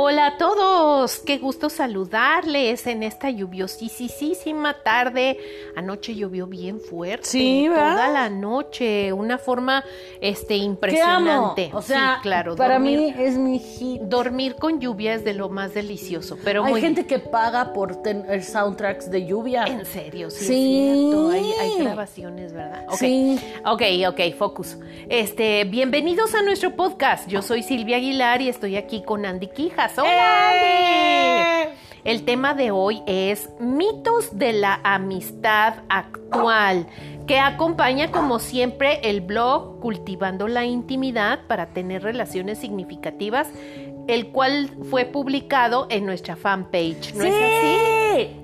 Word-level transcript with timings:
Hola 0.00 0.26
a 0.28 0.36
todos, 0.38 1.18
qué 1.18 1.38
gusto 1.38 1.68
saludarles 1.68 2.86
en 2.86 3.02
esta 3.02 3.30
lluviosísima 3.30 4.74
tarde. 4.84 5.36
Anoche 5.74 6.14
llovió 6.14 6.46
bien 6.46 6.78
fuerte, 6.78 7.26
Sí, 7.26 7.68
¿verdad? 7.68 7.94
toda 7.94 8.08
la 8.08 8.30
noche, 8.30 9.12
una 9.12 9.38
forma 9.38 9.82
este 10.20 10.54
impresionante. 10.54 11.70
O 11.74 11.82
sea, 11.82 12.14
sí, 12.14 12.20
claro, 12.22 12.54
para 12.54 12.74
dormir, 12.74 13.00
mí 13.00 13.14
es 13.18 13.36
mi 13.36 13.58
hit. 13.58 14.00
dormir 14.02 14.54
con 14.54 14.78
lluvia 14.78 15.14
es 15.14 15.24
de 15.24 15.34
lo 15.34 15.48
más 15.48 15.74
delicioso, 15.74 16.38
pero 16.44 16.62
Hay 16.64 16.70
muy 16.74 16.80
gente 16.80 17.04
que 17.04 17.18
paga 17.18 17.72
por 17.72 18.00
tener 18.00 18.44
soundtracks 18.44 19.10
de 19.10 19.26
lluvia. 19.26 19.64
en 19.64 19.84
serio, 19.84 20.30
sí, 20.30 20.44
Sí. 20.44 20.88
es 20.90 20.96
cierto, 20.96 21.30
hay, 21.30 21.52
hay 21.60 21.82
grabaciones, 21.82 22.52
¿verdad? 22.52 22.84
Ok. 22.88 22.98
Sí. 22.98 23.40
Ok, 23.66 23.82
ok, 24.10 24.20
focus. 24.38 24.76
Este, 25.08 25.64
bienvenidos 25.64 26.36
a 26.36 26.42
nuestro 26.42 26.76
podcast. 26.76 27.26
Yo 27.28 27.42
soy 27.42 27.64
Silvia 27.64 27.96
Aguilar 27.96 28.42
y 28.42 28.48
estoy 28.48 28.76
aquí 28.76 29.02
con 29.02 29.26
Andy 29.26 29.48
Quijas. 29.48 29.87
¡Hola, 29.96 30.50
¡Eh! 30.54 31.62
Andy! 31.62 31.78
El 32.04 32.24
tema 32.24 32.54
de 32.54 32.70
hoy 32.70 33.02
es 33.06 33.50
mitos 33.58 34.38
de 34.38 34.52
la 34.52 34.80
amistad 34.84 35.82
actual, 35.88 36.86
que 37.26 37.38
acompaña 37.38 38.10
como 38.10 38.38
siempre 38.38 39.00
el 39.02 39.20
blog 39.20 39.80
Cultivando 39.80 40.48
la 40.48 40.64
Intimidad 40.64 41.40
para 41.46 41.66
tener 41.66 42.02
relaciones 42.02 42.58
significativas, 42.58 43.48
el 44.06 44.28
cual 44.28 44.70
fue 44.90 45.04
publicado 45.04 45.86
en 45.90 46.06
nuestra 46.06 46.36
fanpage. 46.36 47.14
¿No 47.14 47.24
es 47.24 47.34
así? 47.34 47.76
¡Sí! 48.16 48.40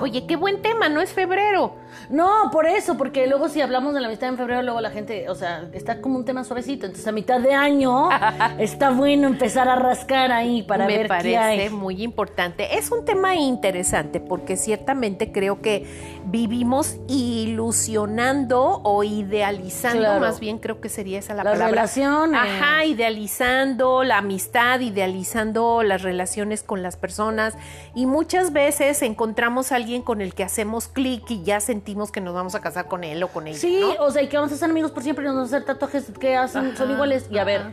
Oye, 0.00 0.26
qué 0.26 0.36
buen 0.36 0.62
tema, 0.62 0.88
no 0.88 1.00
es 1.00 1.12
febrero. 1.12 1.74
No, 2.10 2.50
por 2.52 2.66
eso, 2.66 2.96
porque 2.96 3.26
luego 3.26 3.48
si 3.48 3.60
hablamos 3.60 3.94
de 3.94 4.00
la 4.00 4.06
amistad 4.08 4.28
en 4.30 4.36
febrero, 4.36 4.62
luego 4.62 4.80
la 4.80 4.90
gente, 4.90 5.28
o 5.28 5.34
sea, 5.34 5.68
está 5.72 6.00
como 6.00 6.16
un 6.16 6.24
tema 6.24 6.44
suavecito. 6.44 6.86
Entonces 6.86 7.06
a 7.06 7.12
mitad 7.12 7.40
de 7.40 7.54
año 7.54 8.08
está 8.58 8.90
bueno 8.90 9.26
empezar 9.28 9.68
a 9.68 9.76
rascar 9.76 10.32
ahí 10.32 10.62
para 10.62 10.86
Me 10.86 10.96
ver 10.98 11.08
parece 11.08 11.28
qué 11.30 11.36
hay. 11.38 11.70
muy 11.70 12.02
importante. 12.02 12.76
Es 12.78 12.90
un 12.90 13.04
tema 13.04 13.34
interesante 13.34 14.20
porque 14.20 14.56
ciertamente 14.56 15.32
creo 15.32 15.60
que 15.60 15.86
vivimos 16.26 16.96
ilusionando 17.08 18.80
o 18.84 19.04
idealizando, 19.04 19.98
Claro. 20.00 20.20
más 20.20 20.40
bien 20.40 20.58
creo 20.58 20.80
que 20.80 20.88
sería 20.88 21.18
esa 21.18 21.34
la 21.34 21.44
Las 21.44 21.54
palabra. 21.54 21.68
relaciones. 21.74 22.40
Ajá, 22.40 22.84
idealizando 22.84 24.04
la 24.04 24.18
amistad, 24.18 24.80
idealizando 24.80 25.82
las 25.82 26.02
relaciones 26.02 26.62
con 26.62 26.82
las 26.82 26.96
personas 26.96 27.54
y 27.94 28.06
muchas 28.06 28.52
veces 28.52 29.02
encontramos 29.02 29.72
a 29.72 29.76
alguien 29.76 30.02
con 30.02 30.20
el 30.20 30.34
que 30.34 30.44
hacemos 30.44 30.88
clic 30.88 31.30
y 31.30 31.42
ya 31.42 31.60
sentimos 31.78 32.10
que 32.10 32.20
nos 32.20 32.34
vamos 32.34 32.56
a 32.56 32.60
casar 32.60 32.88
con 32.88 33.04
él 33.04 33.22
o 33.22 33.28
con 33.28 33.46
ella. 33.46 33.56
Sí, 33.56 33.80
¿no? 33.80 34.04
o 34.04 34.10
sea, 34.10 34.20
y 34.22 34.28
que 34.28 34.36
vamos 34.36 34.52
a 34.52 34.56
ser 34.56 34.68
amigos 34.68 34.90
por 34.90 35.04
siempre 35.04 35.24
y 35.24 35.28
nos 35.28 35.36
vamos 35.36 35.52
a 35.52 35.56
hacer 35.56 35.66
tatuajes 35.66 36.10
que 36.18 36.34
hacen, 36.34 36.76
son 36.76 36.90
iguales. 36.90 37.28
Y 37.30 37.38
a 37.38 37.44
ver, 37.44 37.72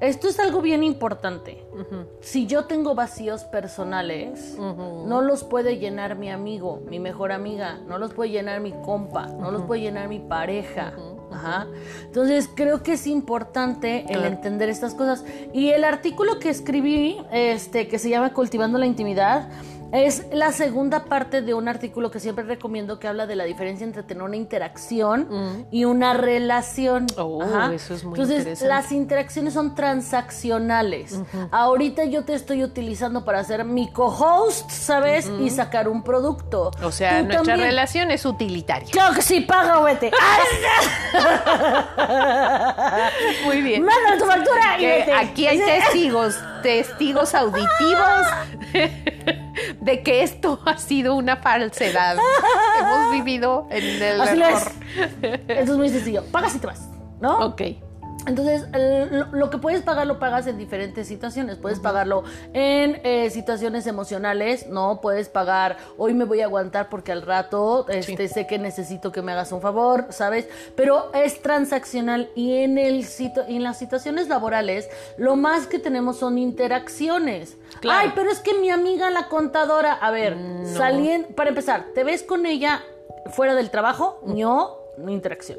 esto 0.00 0.28
es 0.28 0.38
algo 0.38 0.60
bien 0.60 0.84
importante. 0.84 1.66
Si 2.20 2.46
yo 2.46 2.66
tengo 2.66 2.94
vacíos 2.94 3.44
personales, 3.44 4.58
no 4.58 5.22
los 5.22 5.42
puede 5.42 5.78
llenar 5.78 6.16
mi 6.16 6.30
amigo, 6.30 6.82
mi 6.86 7.00
mejor 7.00 7.32
amiga, 7.32 7.78
no 7.88 7.96
los 7.96 8.12
puede 8.12 8.30
llenar 8.30 8.60
mi 8.60 8.72
compa, 8.72 9.26
no 9.26 9.50
los 9.50 9.62
puede 9.62 9.80
llenar 9.80 10.08
mi 10.08 10.20
pareja. 10.20 10.92
Ajá. 11.32 11.66
Entonces 12.02 12.48
creo 12.54 12.82
que 12.82 12.92
es 12.92 13.06
importante 13.06 14.04
el 14.08 14.24
entender 14.24 14.68
estas 14.68 14.94
cosas. 14.94 15.24
Y 15.54 15.70
el 15.70 15.84
artículo 15.84 16.38
que 16.38 16.50
escribí, 16.50 17.16
este, 17.32 17.88
que 17.88 17.98
se 17.98 18.10
llama 18.10 18.34
Cultivando 18.34 18.78
la 18.78 18.86
Intimidad, 18.86 19.48
es 19.92 20.26
la 20.32 20.50
segunda 20.52 21.04
parte 21.04 21.42
de 21.42 21.54
un 21.54 21.68
artículo 21.68 22.10
que 22.10 22.18
siempre 22.20 22.44
recomiendo 22.44 22.98
que 22.98 23.06
habla 23.08 23.26
de 23.26 23.36
la 23.36 23.44
diferencia 23.44 23.84
entre 23.84 24.02
tener 24.02 24.22
una 24.24 24.36
interacción 24.36 25.66
y 25.70 25.84
una 25.84 26.14
relación. 26.14 27.06
Oh, 27.16 27.42
Ajá. 27.42 27.72
eso 27.72 27.94
es 27.94 28.04
muy 28.04 28.14
Entonces, 28.18 28.38
interesante. 28.40 28.68
las 28.74 28.92
interacciones 28.92 29.54
son 29.54 29.74
transaccionales. 29.74 31.18
Ahorita 31.50 32.04
yo 32.04 32.24
te 32.24 32.34
estoy 32.34 32.64
utilizando 32.64 33.24
para 33.24 33.42
ser 33.44 33.64
mi 33.64 33.90
co-host, 33.92 34.70
¿sabes? 34.70 35.30
Y 35.40 35.50
sacar 35.50 35.88
un 35.88 36.02
producto. 36.02 36.70
O 36.82 36.90
sea, 36.90 37.18
Tú 37.20 37.26
nuestra 37.26 37.44
también. 37.44 37.60
relación 37.68 38.10
es 38.10 38.24
utilitaria. 38.24 38.88
Claro 38.90 39.14
que 39.14 39.22
sí, 39.22 39.40
paga 39.42 39.78
o 39.80 39.84
vete. 39.84 40.10
Muy 43.44 43.60
bien. 43.62 43.84
Manda 43.84 44.18
tu 44.18 44.24
factura 44.24 44.80
y 44.80 44.86
vete. 44.86 45.12
aquí 45.12 45.46
hay 45.46 45.58
testigos, 45.58 46.36
testigos 46.62 47.34
auditivos 47.34 48.26
de 49.84 50.02
que 50.02 50.22
esto 50.22 50.58
ha 50.66 50.78
sido 50.78 51.14
una 51.14 51.36
falsedad. 51.36 52.16
Hemos 52.80 53.12
vivido 53.12 53.68
en 53.70 54.02
el 54.02 54.20
Así 54.20 54.36
lo 54.36 54.46
es. 54.46 54.66
Esto 55.22 55.72
es 55.72 55.78
muy 55.78 55.88
sencillo. 55.88 56.24
Pagas 56.32 56.54
y 56.56 56.58
te 56.58 56.66
vas, 56.66 56.88
¿no? 57.20 57.38
Ok. 57.46 57.62
Entonces, 58.26 58.64
el- 58.72 59.24
lo, 59.32 59.50
que 59.50 59.58
puedes 59.58 59.82
pagar 59.82 60.06
lo 60.06 60.18
pagas 60.18 60.46
en 60.46 60.56
diferentes 60.58 61.06
situaciones. 61.06 61.56
Puedes 61.56 61.78
pagarlo 61.80 62.24
en 62.52 63.00
eh, 63.04 63.28
situaciones 63.30 63.86
emocionales, 63.86 64.66
¿no? 64.68 65.00
Puedes 65.00 65.28
pagar, 65.28 65.76
hoy 65.98 66.14
me 66.14 66.24
voy 66.24 66.40
a 66.40 66.44
aguantar 66.46 66.88
porque 66.88 67.12
al 67.12 67.22
rato 67.22 67.86
este, 67.88 68.28
sé 68.28 68.46
que 68.46 68.58
necesito 68.58 69.12
que 69.12 69.22
me 69.22 69.32
hagas 69.32 69.52
un 69.52 69.60
favor, 69.60 70.06
¿sabes? 70.10 70.48
Pero 70.76 71.12
es 71.14 71.42
transaccional 71.42 72.30
y 72.34 72.58
en, 72.62 72.78
el 72.78 73.06
en 73.48 73.62
las 73.62 73.78
situaciones 73.78 74.28
laborales 74.28 74.88
lo 75.18 75.36
más 75.36 75.66
que 75.66 75.78
tenemos 75.78 76.18
son 76.18 76.38
interacciones. 76.38 77.56
Claro. 77.80 78.00
Ay, 78.02 78.12
pero 78.14 78.30
es 78.30 78.40
que 78.40 78.54
mi 78.54 78.70
amiga 78.70 79.10
la 79.10 79.28
contadora, 79.28 79.92
a 79.92 80.10
ver, 80.10 80.36
salien- 80.64 81.34
para 81.34 81.50
empezar, 81.50 81.86
¿te 81.94 82.04
ves 82.04 82.22
con 82.22 82.46
ella 82.46 82.82
fuera 83.30 83.54
del 83.54 83.70
trabajo? 83.70 84.20
No, 84.26 84.76
no 84.98 85.10
interacción. 85.10 85.58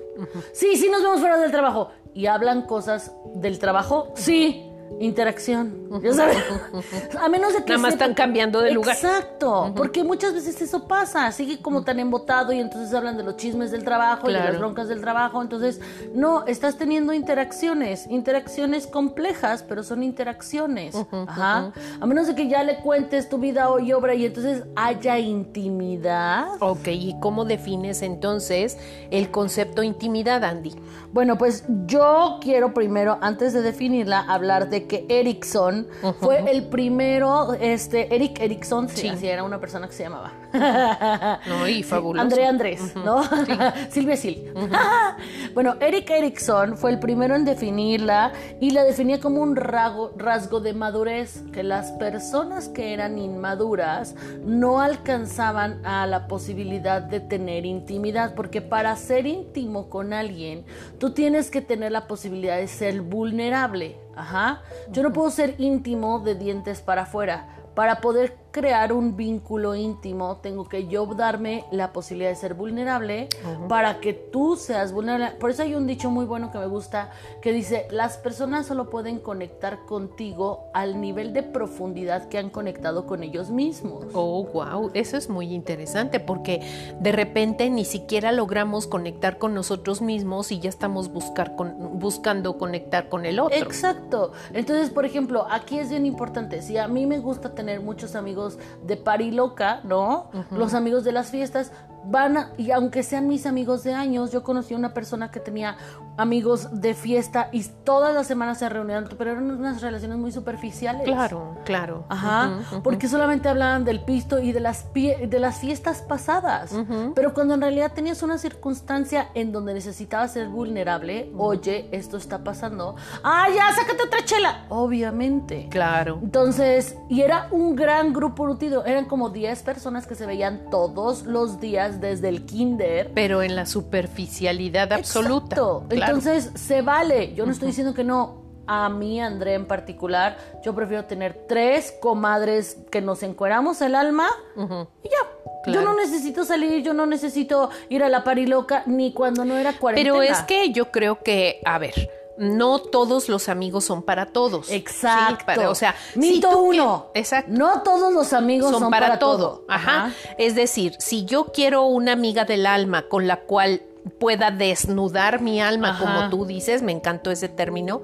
Sí, 0.54 0.76
sí 0.78 0.90
nos 0.90 1.02
vemos 1.04 1.20
fuera 1.20 1.38
del 1.38 1.52
trabajo. 1.52 1.90
¿Y 2.16 2.28
hablan 2.28 2.62
cosas 2.62 3.12
del 3.34 3.60
trabajo? 3.60 4.08
Sí, 4.16 4.65
interacción. 5.00 5.90
Ya 6.02 6.14
sabes. 6.14 6.38
A 7.22 7.28
menos 7.28 7.54
de 7.54 7.64
que 7.64 7.74
Nada 7.74 7.82
más 7.82 7.94
están 7.94 8.14
cambiando 8.14 8.62
de 8.62 8.72
lugar. 8.72 8.96
Exacto, 8.96 9.74
porque 9.76 10.04
muchas 10.04 10.34
veces 10.34 10.62
eso 10.62 10.88
pasa, 10.88 11.32
sigue 11.32 11.62
como 11.62 11.84
tan 11.84 12.00
embotado 12.00 12.54
y 12.54 12.60
entonces 12.60 12.94
hablan 12.94 13.18
de 13.18 13.24
los 13.24 13.36
chismes 13.38 13.72
del 13.72 13.84
trabajo 13.84 14.30
y 14.30 14.34
de 14.34 14.40
las 14.40 14.58
broncas 14.58 14.88
del 14.88 15.02
trabajo, 15.02 15.42
entonces 15.42 15.82
no, 16.14 16.46
estás 16.46 16.78
teniendo 16.78 17.14
interacciones, 17.14 18.08
interacciones 18.10 18.88
complejas, 18.88 19.64
pero 19.64 19.84
son 19.84 20.04
interacciones, 20.04 20.96
ajá, 21.28 21.72
a 22.00 22.06
menos 22.06 22.28
de 22.28 22.36
que 22.36 22.48
ya 22.48 22.64
le 22.64 22.78
cuentes 22.78 23.30
tu 23.30 23.38
vida 23.38 23.68
y 23.84 23.94
obra 23.94 24.14
y 24.16 24.26
entonces 24.26 24.64
haya 24.76 25.20
intimidad. 25.20 26.48
Ok, 26.60 26.88
¿y 26.88 27.16
cómo 27.20 27.46
defines 27.46 28.02
entonces 28.02 28.78
el 29.12 29.32
concepto 29.32 29.84
intimidad, 29.84 30.44
Andy? 30.44 30.74
Bueno, 31.12 31.38
pues 31.38 31.64
yo 31.86 32.40
quiero 32.42 32.74
primero, 32.74 33.18
antes 33.22 33.54
de 33.54 33.62
definirla, 33.62 34.20
hablar 34.20 34.70
de 34.70 34.75
que 34.84 35.06
Erickson 35.10 35.88
fue 36.20 36.52
el 36.52 36.66
primero, 36.68 37.54
este, 37.54 38.14
Eric 38.14 38.40
Erickson, 38.42 38.90
sí, 38.90 39.02
Sí. 39.02 39.08
así 39.08 39.28
era 39.28 39.44
una 39.44 39.60
persona 39.60 39.88
que 39.88 39.94
se 39.94 40.04
llamaba. 40.04 40.32
No, 41.48 41.68
y 41.68 41.84
fabuloso. 41.84 42.22
André 42.22 42.46
Andrés, 42.46 42.96
¿no? 42.96 43.24
Silvia 43.90 44.16
Sil. 44.20 44.52
bueno, 45.54 45.76
Eric 45.80 46.10
Erickson 46.10 46.78
fue 46.78 46.92
el 46.92 47.00
primero 47.00 47.36
en 47.36 47.46
definirla 47.46 48.32
y 48.62 48.72
la 48.72 48.84
definía 48.84 49.20
como 49.20 49.42
un 49.42 49.56
rago- 49.56 50.12
rasgo 50.18 50.60
de 50.60 50.74
madurez, 50.74 51.44
que 51.54 51.64
las 51.64 51.92
personas 51.94 52.70
que 52.70 52.94
eran 52.94 53.18
inmaduras 53.18 54.16
no 54.46 54.80
alcanzaban 54.82 55.86
a 55.86 56.06
la 56.08 56.28
posibilidad 56.28 57.02
de 57.02 57.20
tener 57.20 57.66
intimidad, 57.66 58.34
porque 58.36 58.62
para 58.62 58.96
ser 58.96 59.26
íntimo 59.28 59.90
con 59.90 60.14
alguien, 60.14 60.66
tú 61.00 61.12
tienes 61.12 61.50
que 61.52 61.62
tener 61.62 61.92
la 61.92 62.08
posibilidad 62.08 62.58
de 62.58 62.68
ser 62.68 63.02
vulnerable. 63.02 63.98
Ajá. 64.16 64.62
Yo 64.92 65.04
no 65.04 65.14
puedo 65.14 65.30
ser 65.30 65.56
íntimo 65.58 66.20
de 66.20 66.36
dientes 66.36 66.82
para 66.82 67.04
afuera. 67.04 67.48
Para 67.76 68.02
poder 68.02 68.38
crear 68.56 68.94
un 68.94 69.18
vínculo 69.18 69.76
íntimo, 69.76 70.38
tengo 70.38 70.64
que 70.64 70.88
yo 70.88 71.06
darme 71.08 71.66
la 71.72 71.92
posibilidad 71.92 72.30
de 72.30 72.38
ser 72.38 72.54
vulnerable 72.54 73.28
para 73.68 74.00
que 74.00 74.14
tú 74.14 74.56
seas 74.56 74.94
vulnerable. 74.94 75.36
Por 75.38 75.50
eso 75.50 75.64
hay 75.64 75.76
un 75.76 75.86
dicho 75.88 76.10
muy 76.10 76.24
bueno 76.24 76.54
que 76.54 76.58
me 76.60 76.66
gusta 76.66 77.12
que 77.42 77.52
dice, 77.52 77.86
las 77.92 78.18
personas 78.18 78.66
solo 78.66 78.90
pueden 78.90 79.20
conectar 79.20 79.80
contigo 79.86 80.70
al 80.74 81.02
nivel 81.02 81.34
de 81.34 81.44
profundidad 81.44 82.30
que 82.30 82.38
han 82.38 82.50
conectado 82.50 83.06
con 83.06 83.24
ellos 83.24 83.50
mismos. 83.50 84.06
Oh, 84.14 84.46
wow, 84.46 84.90
eso 84.94 85.18
es 85.18 85.30
muy 85.30 85.54
interesante 85.54 86.22
porque 86.22 86.62
de 87.02 87.12
repente 87.12 87.70
ni 87.70 87.84
siquiera 87.84 88.32
logramos 88.32 88.88
conectar 88.88 89.38
con 89.38 89.54
nosotros 89.54 90.02
mismos 90.02 90.54
y 90.54 90.60
ya 90.62 90.70
estamos 90.70 91.12
buscar 91.12 91.58
con- 91.58 92.00
buscando 92.00 92.58
conectar 92.58 93.10
con 93.10 93.26
el 93.26 93.38
otro. 93.40 93.58
Exacto. 93.58 94.32
Entonces, 94.54 94.92
por 94.92 95.04
ejemplo, 95.04 95.46
aquí 95.52 95.78
es 95.78 95.90
bien 95.90 96.06
importante. 96.06 96.62
Si 96.62 96.78
a 96.78 96.88
mí 96.88 97.06
me 97.06 97.20
gusta 97.20 97.54
tener 97.54 97.82
muchos 97.82 98.16
amigos 98.16 98.45
de 98.84 98.98
pari 98.98 99.32
loca, 99.32 99.82
¿no? 99.84 100.30
Los 100.52 100.74
amigos 100.74 101.04
de 101.04 101.12
las 101.12 101.30
fiestas, 101.30 101.72
van 102.08 102.38
a- 102.38 102.52
y 102.58 102.72
aunque 102.72 103.04
sean 103.04 103.28
mis 103.28 103.46
amigos 103.46 103.84
de 103.84 103.94
años, 103.94 104.32
yo 104.32 104.44
conocí 104.44 104.74
a 104.74 104.78
una 104.78 104.94
persona 104.94 105.32
que 105.32 105.40
tenía 105.40 105.78
amigos 106.18 106.70
de 106.82 106.94
fiesta 106.94 107.50
y 107.52 107.64
todas 107.84 108.14
las 108.14 108.26
semanas 108.28 108.60
se 108.60 108.70
reunían, 108.70 109.06
pero 109.18 109.32
eran 109.32 109.52
unas 109.52 109.82
relaciones 109.82 110.18
muy 110.18 110.32
superficiales. 110.32 111.04
Claro, 111.04 111.58
claro. 111.66 112.06
Ajá, 112.10 112.60
porque 112.84 113.10
solamente 113.10 113.50
hablaban 113.50 113.84
del 113.84 114.00
pisto 114.02 114.40
y 114.40 114.52
de 114.54 114.62
las 114.62 114.86
pie- 114.94 115.28
de 115.28 115.40
las 115.40 115.60
fiestas 115.60 116.02
pasadas. 116.02 116.74
Pero 117.16 117.34
cuando 117.34 117.54
en 117.56 117.62
realidad 117.62 117.92
tenías 117.94 118.24
una 118.24 118.38
circunstancia 118.38 119.30
en 119.34 119.52
donde 119.52 119.74
necesitabas 119.74 120.32
ser 120.34 120.48
vulnerable, 120.48 121.32
oye, 121.38 121.90
esto 121.92 122.16
está 122.18 122.44
pasando. 122.44 122.96
Ah, 123.24 123.48
ya, 123.54 123.74
sácate 123.76 124.04
otra 124.04 124.24
chela. 124.24 124.66
Obviamente. 124.70 125.68
Claro. 125.70 126.20
Entonces, 126.22 126.96
y 127.10 127.22
era 127.22 127.48
un 127.52 127.76
gran 127.76 128.14
grupo 128.14 128.46
nutrido, 128.48 128.86
eran 128.86 129.06
como 129.06 129.30
10 129.30 129.64
personas 129.64 130.08
que 130.08 130.16
se 130.16 130.26
veían 130.26 130.70
todos 130.72 131.24
los 131.26 131.60
días 131.60 131.95
desde 132.00 132.30
el 132.30 132.46
kinder. 132.46 133.12
Pero 133.14 133.42
en 133.42 133.56
la 133.56 133.66
superficialidad 133.66 134.94
absoluta. 134.94 135.56
Exacto. 135.56 135.86
Claro. 135.90 136.16
Entonces, 136.16 136.52
se 136.56 136.82
vale. 136.82 137.34
Yo 137.34 137.46
no 137.46 137.52
estoy 137.52 137.70
diciendo 137.70 137.94
que 137.94 138.04
no. 138.04 138.44
A 138.68 138.90
mí, 138.90 139.22
Andrea 139.22 139.54
en 139.54 139.68
particular, 139.68 140.38
yo 140.64 140.74
prefiero 140.74 141.06
tener 141.06 141.46
tres 141.48 141.94
comadres 142.02 142.80
que 142.92 143.00
nos 143.00 143.22
encueramos 143.22 143.80
el 143.82 143.94
alma 143.94 144.26
y 144.56 145.10
ya. 145.10 145.18
Claro. 145.64 145.82
Yo 145.82 145.86
no 145.86 145.96
necesito 145.96 146.44
salir, 146.46 146.82
yo 146.82 146.96
no 146.96 147.06
necesito 147.06 147.70
ir 147.90 148.04
a 148.04 148.10
la 148.10 148.24
pariloca 148.24 148.82
ni 148.88 149.14
cuando 149.14 149.46
no 149.46 149.56
era 149.56 149.74
cuarentena. 149.74 150.16
Pero 150.16 150.24
es 150.24 150.42
que 150.46 150.72
yo 150.72 150.90
creo 150.92 151.22
que, 151.22 151.62
a 151.64 151.78
ver, 151.78 151.94
no 152.38 152.80
todos 152.80 153.30
los 153.30 153.48
amigos 153.50 153.86
son 153.86 154.04
para 154.04 154.28
todos. 154.28 154.70
Exacto. 154.72 155.38
Sí, 155.40 155.46
para- 155.46 155.70
o 155.70 155.76
sea, 155.76 155.96
Mito 156.16 156.60
uno. 156.60 157.08
que- 157.14 157.20
exacto. 157.22 157.52
No 157.54 157.82
todos 157.82 158.14
los 158.14 158.34
amigos 158.34 158.72
son, 158.78 158.90
para, 158.92 159.20
todo. 159.20 159.64
Ajá. 159.68 160.06
Ajá. 160.08 160.16
Es 160.38 160.56
decir, 160.56 160.96
si 161.00 161.26
yo 161.26 161.46
quiero 161.54 161.84
una 161.86 162.12
amiga 162.12 162.46
del 162.46 162.66
alma 162.66 163.04
con 163.08 163.28
la 163.28 163.38
cual 163.42 163.82
pueda 164.20 164.52
desnudar 164.52 165.42
mi 165.42 165.62
alma, 165.62 165.90
Ajá. 165.92 166.00
como 166.06 166.30
tú 166.30 166.46
dices, 166.46 166.82
me 166.82 166.92
encantó 166.92 167.32
ese 167.32 167.50
término. 167.50 168.02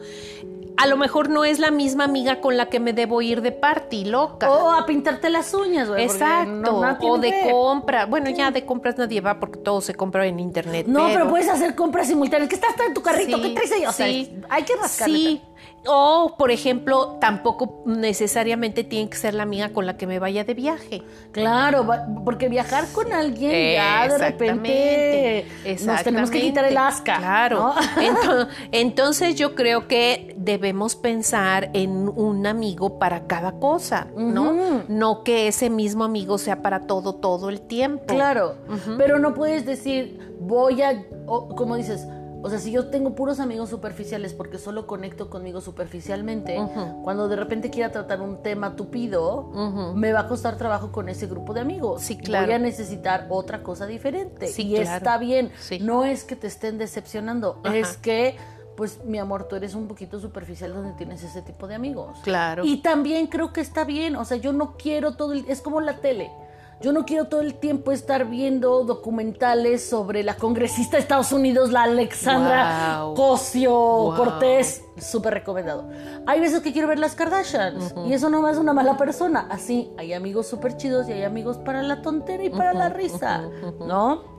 A 0.78 0.88
lo 0.88 0.98
mejor 0.98 1.30
no 1.30 1.44
es 1.46 1.60
la 1.60 1.72
misma 1.72 2.06
amiga 2.06 2.42
con 2.42 2.58
la 2.58 2.68
que 2.68 2.80
me 2.80 2.94
debo 2.94 3.22
ir 3.22 3.42
de 3.42 3.52
party, 3.52 4.06
loca. 4.06 4.50
O 4.50 4.72
a 4.72 4.86
pintarte 4.86 5.30
las 5.30 5.54
uñas, 5.54 5.90
güey. 5.90 6.04
Exacto. 6.04 6.52
no- 6.52 6.98
o 7.02 7.18
de 7.18 7.30
que 7.30 7.52
compra. 7.52 8.06
Bueno, 8.06 8.30
ya 8.30 8.52
de 8.52 8.66
compras 8.66 8.98
nadie 8.98 9.22
va 9.22 9.40
porque 9.40 9.60
todo 9.60 9.82
se 9.82 9.94
compra 9.94 10.26
en 10.26 10.40
internet. 10.40 10.88
No, 10.88 11.08
pero, 11.08 11.30
puedes 11.30 11.50
hacer 11.50 11.76
compras 11.76 12.08
simultáneas. 12.08 12.50
¿Qué 12.50 12.56
estás 12.56 12.72
en 12.86 12.94
tu 12.94 13.02
carrito? 13.02 13.38
Sí, 13.38 13.44
¿Qué 13.44 13.50
traes 13.50 13.72
ahí? 13.72 13.86
O 13.86 13.92
sea, 13.92 14.08
sí. 14.08 14.42
hay 14.50 14.64
que 14.64 14.76
rascarle. 14.76 15.18
Sí. 15.18 15.42
O, 15.88 16.36
por 16.38 16.52
ejemplo, 16.52 17.18
tampoco 17.20 17.82
necesariamente 17.88 18.84
tiene 18.84 19.10
que 19.10 19.18
ser 19.18 19.34
la 19.34 19.42
amiga 19.44 19.70
con 19.70 19.88
la 19.88 19.98
que 19.98 20.06
me 20.06 20.20
vaya 20.20 20.44
de 20.44 20.54
viaje. 20.54 21.02
Claro, 21.32 21.88
porque 22.24 22.50
viajar 22.50 22.86
con 22.94 23.12
alguien 23.12 23.52
ya 23.74 24.08
de 24.08 24.18
repente 24.20 25.40
Exactamente, 25.66 25.86
nos 25.86 26.04
tenemos 26.04 26.30
que 26.32 26.42
quitar 26.42 26.66
el 26.66 26.78
asca. 26.78 27.18
Claro. 27.18 27.74
Entonces 28.72 29.36
yo 29.36 29.56
creo 29.56 29.88
que 29.88 30.36
debemos 30.38 30.96
pensar 30.96 31.72
en 31.74 32.10
un 32.16 32.46
amigo 32.46 33.00
para 33.00 33.26
cada 33.26 33.54
cosa, 33.54 34.08
¿no? 34.16 34.84
No 34.88 35.24
que 35.24 35.48
ese 35.48 35.72
mismo 35.72 36.04
amigo 36.04 36.38
sea 36.38 36.62
para 36.62 36.82
todo 36.82 37.14
todo 37.16 37.50
el 37.50 37.60
tiempo. 37.62 38.06
Claro, 38.06 38.56
pero 39.00 39.18
no 39.18 39.34
puedes 39.34 39.66
decir, 39.66 40.36
voy 40.40 40.82
a, 40.84 41.06
o- 41.26 41.56
como 41.56 41.76
dices, 41.76 42.06
o 42.44 42.50
sea, 42.50 42.60
si 42.60 42.72
yo 42.72 42.88
tengo 42.88 43.14
puros 43.14 43.40
amigos 43.40 43.70
superficiales 43.70 44.34
porque 44.34 44.58
solo 44.58 44.88
conecto 44.88 45.30
conmigo 45.30 45.62
superficialmente, 45.62 46.60
cuando 47.04 47.28
de 47.28 47.36
repente 47.36 47.70
quiera 47.70 47.92
tratar 47.92 48.22
un 48.22 48.42
tema 48.42 48.76
tupido, 48.76 49.94
me 49.96 50.12
va 50.12 50.22
a 50.22 50.28
costar 50.28 50.58
trabajo 50.58 50.92
con 50.92 51.10
ese 51.10 51.28
grupo 51.28 51.54
de 51.54 51.62
amigos. 51.62 52.02
Sí, 52.02 52.18
claro. 52.18 52.48
Voy 52.48 52.56
a 52.56 52.60
necesitar 52.60 53.28
otra 53.30 53.62
cosa 53.64 53.86
diferente. 53.86 54.48
Sí, 54.48 54.74
y 54.74 54.76
claro. 54.82 54.98
está 54.98 55.18
bien. 55.18 55.52
Sí. 55.60 55.80
No 55.80 56.04
es 56.06 56.24
que 56.24 56.36
te 56.36 56.48
estén 56.48 56.78
decepcionando, 56.78 57.60
Ajá. 57.64 57.76
es 57.76 57.98
que, 57.98 58.38
pues, 58.76 59.04
mi 59.06 59.20
amor, 59.20 59.48
tú 59.48 59.56
eres 59.56 59.76
un 59.76 59.88
poquito 59.88 60.20
superficial 60.20 60.74
donde 60.74 60.94
tienes 60.94 61.24
ese 61.24 61.42
tipo 61.42 61.68
de 61.68 61.76
amigos. 61.76 62.18
Claro. 62.24 62.66
Y 62.66 62.78
también 62.78 63.28
creo 63.28 63.54
que 63.54 63.62
está 63.62 63.84
bien, 63.84 64.16
o 64.16 64.26
sea, 64.26 64.38
yo 64.38 64.52
no 64.54 64.78
quiero 64.78 65.16
todo 65.16 65.34
el, 65.34 65.46
es 65.48 65.62
como 65.62 65.80
la 65.82 65.98
tele. 65.98 66.32
Yo 66.82 66.92
no 66.92 67.06
quiero 67.06 67.26
todo 67.26 67.42
el 67.42 67.54
tiempo 67.56 67.92
estar 67.92 68.26
viendo 68.26 68.84
documentales 68.86 69.88
sobre 69.88 70.24
la 70.24 70.36
congresista 70.36 70.98
de 70.98 71.02
Estados 71.04 71.32
Unidos, 71.32 71.72
la 71.72 71.84
Alexandra 71.84 73.04
Wow. 73.04 73.14
Cosio 73.14 73.72
Wow. 73.72 74.16
Cortés, 74.16 74.84
súper 75.02 75.34
recomendado. 75.34 75.90
Hay 76.26 76.40
veces 76.40 76.62
que 76.62 76.72
quiero 76.72 76.88
ver 76.88 77.00
las 77.00 77.16
Kardashians 77.16 77.94
y 78.08 78.14
eso 78.14 78.30
no 78.30 78.46
hace 78.46 78.60
una 78.60 78.74
mala 78.74 78.98
persona. 78.98 79.48
Así, 79.50 79.92
hay 79.98 80.14
amigos 80.14 80.48
súper 80.48 80.78
chidos 80.78 81.10
y 81.10 81.14
hay 81.14 81.24
amigos 81.24 81.58
para 81.58 81.82
la 81.82 82.02
tontera 82.02 82.44
y 82.44 82.50
para 82.50 82.74
la 82.74 82.90
risa, 82.90 83.50
¿no? 83.80 84.32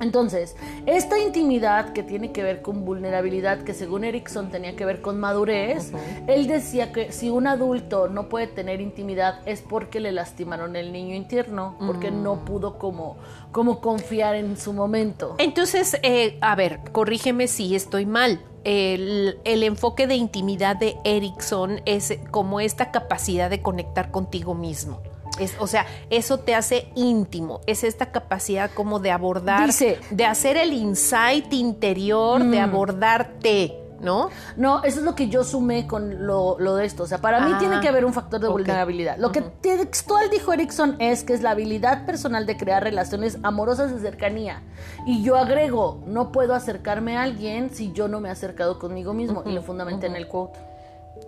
Entonces, 0.00 0.56
esta 0.86 1.18
intimidad 1.18 1.92
que 1.92 2.02
tiene 2.02 2.32
que 2.32 2.42
ver 2.42 2.62
con 2.62 2.84
vulnerabilidad, 2.84 3.62
que 3.62 3.74
según 3.74 4.04
Erickson 4.04 4.50
tenía 4.50 4.76
que 4.76 4.84
ver 4.84 5.02
con 5.02 5.20
madurez, 5.20 5.92
él 6.26 6.46
decía 6.46 6.92
que 6.92 7.12
si 7.12 7.30
un 7.30 7.46
adulto 7.46 8.08
no 8.08 8.28
puede 8.28 8.46
tener 8.46 8.80
intimidad 8.80 9.40
es 9.46 9.60
porque 9.60 10.00
le 10.00 10.12
lastimaron 10.12 10.76
el 10.76 10.92
niño 10.92 11.14
interno, 11.14 11.76
porque 11.86 12.10
no 12.10 12.44
pudo 12.44 12.78
como, 12.78 13.16
como 13.50 13.80
confiar 13.80 14.36
en 14.36 14.56
su 14.56 14.72
momento. 14.72 15.34
Entonces, 15.38 15.98
eh, 16.02 16.38
a 16.40 16.54
ver, 16.54 16.80
corrígeme 16.92 17.48
si 17.48 17.74
estoy 17.74 18.06
mal. 18.06 18.40
El, 18.64 19.38
el 19.44 19.62
enfoque 19.62 20.06
de 20.06 20.14
intimidad 20.14 20.76
de 20.76 20.96
Erickson 21.04 21.80
es 21.84 22.18
como 22.30 22.60
esta 22.60 22.90
capacidad 22.90 23.50
de 23.50 23.60
conectar 23.62 24.10
contigo 24.10 24.54
mismo. 24.54 25.00
Es, 25.40 25.54
o 25.58 25.66
sea, 25.66 25.86
eso 26.10 26.38
te 26.40 26.54
hace 26.54 26.88
íntimo. 26.94 27.60
Es 27.66 27.84
esta 27.84 28.12
capacidad 28.12 28.70
como 28.70 29.00
de 29.00 29.10
abordar, 29.10 29.66
Dice- 29.66 29.98
de 30.10 30.26
hacer 30.26 30.56
el 30.58 30.72
insight 30.74 31.52
interior, 31.52 32.44
de 32.44 32.60
abordarte, 32.60 33.78
¿no? 34.02 34.30
No, 34.56 34.82
eso 34.84 34.98
es 34.98 35.04
lo 35.04 35.14
que 35.14 35.28
yo 35.28 35.44
sumé 35.44 35.86
con 35.86 36.26
lo, 36.26 36.58
lo 36.58 36.74
de 36.76 36.84
esto. 36.84 37.04
O 37.04 37.06
sea, 37.06 37.18
para 37.18 37.40
mí 37.46 37.52
Ah, 37.54 37.58
tiene 37.58 37.80
que 37.80 37.88
haber 37.88 38.04
un 38.04 38.12
factor 38.12 38.40
de 38.40 38.48
vulnerabilidad. 38.48 39.16
Lo 39.16 39.32
que 39.32 39.40
textual 39.40 40.28
dijo 40.30 40.52
Erickson 40.52 40.96
es 40.98 41.24
que 41.24 41.32
es 41.32 41.42
la 41.42 41.52
habilidad 41.52 42.04
personal 42.04 42.44
de 42.46 42.56
crear 42.56 42.82
relaciones 42.82 43.38
amorosas 43.42 43.92
de 43.92 44.00
cercanía. 44.00 44.62
Y 45.06 45.22
yo 45.22 45.36
agrego, 45.36 46.02
no 46.06 46.32
puedo 46.32 46.54
acercarme 46.54 47.16
a 47.16 47.22
alguien 47.22 47.70
si 47.70 47.92
yo 47.92 48.08
no 48.08 48.20
me 48.20 48.28
he 48.28 48.32
acercado 48.32 48.78
conmigo 48.78 49.14
mismo. 49.14 49.42
Y 49.46 49.52
lo 49.52 49.62
fundamenté 49.62 50.06
en 50.06 50.16
el 50.16 50.26
quote. 50.28 50.58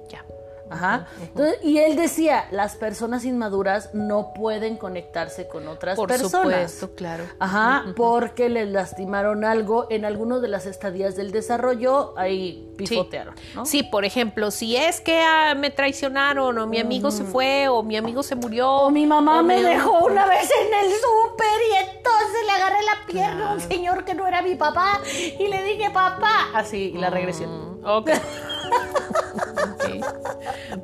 Ya. 0.09 0.25
Ajá. 0.71 1.07
Entonces, 1.21 1.59
y 1.63 1.79
él 1.79 1.95
decía, 1.97 2.47
las 2.51 2.77
personas 2.77 3.25
inmaduras 3.25 3.91
no 3.95 4.33
pueden 4.35 4.77
conectarse 4.77 5.47
con 5.47 5.69
otras 5.69 5.97
Por 5.97 6.09
personas. 6.09 6.73
supuesto, 6.73 6.95
claro. 6.97 7.25
Ajá, 7.39 7.85
porque 7.97 8.49
les 8.49 8.69
lastimaron 8.69 9.45
algo 9.45 9.87
en 9.91 10.05
alguno 10.05 10.41
de 10.41 10.49
las 10.49 10.67
estadías 10.67 11.17
del 11.17 11.33
desarrollo, 11.33 12.15
ahí 12.17 12.69
Sí. 12.71 12.77
pifotearon, 12.77 13.35
¿no? 13.55 13.67
Sí, 13.67 13.83
por 13.85 14.05
ejemplo, 14.05 14.51
si 14.51 14.75
es 14.77 15.01
que 15.01 15.21
ah, 15.23 15.55
me 15.55 15.71
traicionaron 15.71 16.59
o 16.59 16.67
mi 16.67 16.81
amigo 16.81 17.11
se 17.11 17.25
fue 17.25 17.69
o 17.69 17.83
mi 17.83 17.97
amigo 17.97 18.23
se 18.23 18.35
murió. 18.35 18.69
O 18.71 18.91
mi 18.91 19.07
mamá 19.07 19.41
o 19.41 19.43
me 19.43 19.57
mi- 19.59 19.63
dejó 19.63 20.05
una 20.07 20.27
vez 20.29 20.51
en 20.61 20.75
el 20.87 20.93
súper 20.93 21.47
y 21.71 21.75
entonces 21.89 22.39
le 22.47 22.53
agarré 22.53 22.79
la 22.83 23.07
pierna 23.07 23.51
a 23.51 23.55
un 23.55 23.61
señor 23.61 24.05
que 24.05 24.15
no 24.15 24.27
era 24.27 24.43
mi 24.43 24.55
papá 24.57 25.01
y 25.39 25.47
le 25.47 25.63
dije 25.63 25.91
papá. 25.91 26.49
Así, 26.55 26.93
y 26.95 26.99
la 26.99 27.11
regresión. 27.11 27.81
Mm, 27.81 27.85
Ok. 27.87 28.11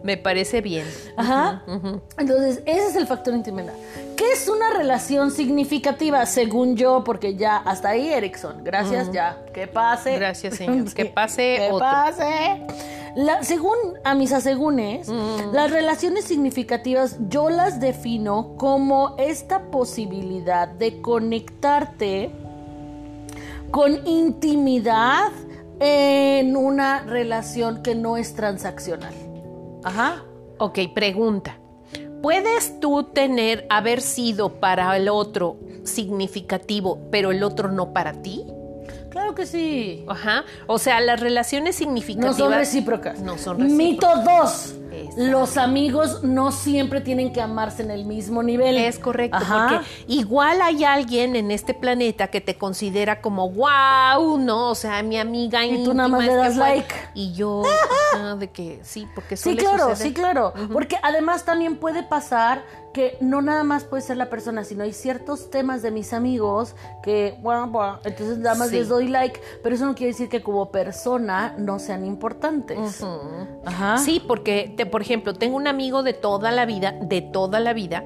Me 0.03 0.17
parece 0.17 0.61
bien. 0.61 0.87
Ajá. 1.17 1.63
Entonces, 2.19 2.63
ese 2.67 2.87
es 2.89 2.97
el 2.97 3.07
factor 3.07 3.35
intimidad. 3.35 3.73
¿Qué 4.17 4.33
es 4.33 4.49
una 4.49 4.71
relación 4.77 5.31
significativa 5.31 6.25
según 6.27 6.77
yo? 6.77 7.03
Porque 7.05 7.37
ya 7.37 7.57
hasta 7.59 7.91
ahí, 7.91 8.09
Erickson. 8.09 8.63
Gracias, 8.65 9.11
ya. 9.13 9.39
Que 9.55 9.67
pase. 9.67 10.17
Gracias, 10.17 10.57
señor. 10.57 10.93
Que 10.95 11.07
pase 11.07 11.57
Que 11.59 11.67
otro. 11.73 11.79
pase. 11.79 12.63
La- 13.17 13.43
según 13.43 13.77
a 14.05 14.15
mis 14.15 14.33
asegúnes, 14.33 15.09
las 15.53 15.71
relaciones 15.73 16.25
significativas 16.27 17.17
yo 17.29 17.51
las 17.51 17.81
defino 17.81 18.55
como 18.57 19.17
esta 19.19 19.63
posibilidad 19.71 20.69
de 20.69 21.01
conectarte 21.01 22.31
con 23.73 24.07
intimidad 24.07 25.31
en 25.81 26.57
una 26.57 27.01
relación 27.01 27.83
que 27.83 27.95
no 27.95 28.17
es 28.17 28.35
transaccional. 28.35 29.15
Ajá. 29.83 30.25
Ok, 30.59 30.79
pregunta. 30.95 31.59
¿Puedes 32.23 32.79
tú 32.81 33.05
tener, 33.05 33.67
haber 33.71 34.03
sido 34.03 34.61
para 34.61 34.95
el 34.97 35.09
otro 35.09 35.57
significativo, 35.85 36.99
pero 37.11 37.31
el 37.31 37.43
otro 37.43 37.73
no 37.73 37.93
para 37.95 38.13
ti? 38.13 38.45
Claro 39.09 39.35
que 39.35 39.47
sí. 39.47 40.05
Ajá. 40.07 40.45
O 40.67 40.79
sea, 40.79 41.01
las 41.01 41.19
relaciones 41.19 41.77
No 41.77 41.79
significativas. 41.79 42.37
son 42.37 42.53
recíprocas. 42.53 43.21
No 43.21 43.39
son 43.39 43.59
recíprocas. 43.61 44.19
Mito 44.19 44.33
2. 44.43 44.75
Los 45.17 45.57
amigos 45.57 46.23
no 46.23 46.53
siempre 46.53 47.01
tienen 47.01 47.33
que 47.33 47.41
amarse 47.41 47.83
en 47.83 47.91
el 47.91 48.05
mismo 48.05 48.43
nivel. 48.43 48.77
Es 48.77 48.99
correcto, 48.99 49.37
Ajá. 49.37 49.69
porque 49.69 49.87
igual 50.09 50.63
hay 50.63 50.85
alguien 50.85 51.37
en 51.37 51.51
este 51.51 51.75
planeta 51.75 52.29
que 52.29 52.41
te 52.41 52.57
considera 52.57 53.21
como 53.21 53.51
wow, 53.51 54.39
¿no? 54.39 54.71
O 54.71 54.75
sea, 54.75 55.03
mi 55.03 55.19
amiga 55.19 55.65
Y 55.65 55.85
tú 55.85 55.95
nada 55.95 56.09
más 56.09 56.25
le 56.25 56.35
das 56.35 56.57
like. 56.57 56.95
Y 57.15 57.33
yo, 57.33 57.63
de 58.39 58.51
que 58.51 58.81
sí, 58.83 59.07
porque 59.15 59.37
Sí, 59.37 59.43
suele 59.45 59.59
claro, 59.63 59.91
suceder. 59.91 59.97
sí, 60.09 60.15
claro. 60.15 60.53
Porque 60.73 60.97
además 61.03 61.45
también 61.45 61.77
puede 61.77 62.03
pasar 62.03 62.63
que 62.93 63.17
no 63.21 63.41
nada 63.41 63.63
más 63.63 63.85
puede 63.85 64.03
ser 64.03 64.17
la 64.17 64.29
persona, 64.31 64.65
sino 64.65 64.83
hay 64.83 64.93
ciertos 64.93 65.49
temas 65.51 65.81
de 65.83 65.91
mis 65.93 66.13
amigos 66.13 66.75
que, 67.05 67.39
bueno, 67.41 67.69
bueno 67.69 68.01
entonces 68.05 68.39
nada 68.39 68.57
más 68.57 68.71
Sí. 68.71 68.77
les 68.77 68.89
doy 68.89 69.07
like, 69.09 69.41
pero 69.63 69.75
eso 69.77 69.87
no 69.87 69.95
quiere 69.95 70.13
decir 70.13 70.29
que 70.29 70.43
como 70.43 70.71
persona 70.73 71.55
no 71.57 71.79
sean 71.79 72.05
importantes. 72.05 73.05
Ajá. 73.65 73.99
Sí, 73.99 74.21
porque, 74.27 74.75
te, 74.77 74.87
por 74.87 75.03
ejemplo, 75.03 75.35
tengo 75.35 75.57
un 75.57 75.69
amigo 75.69 76.03
de 76.03 76.15
toda 76.15 76.51
la 76.51 76.67
vida, 76.67 76.93
de 77.01 77.21
toda 77.23 77.61
la 77.61 77.73
vida, 77.75 78.05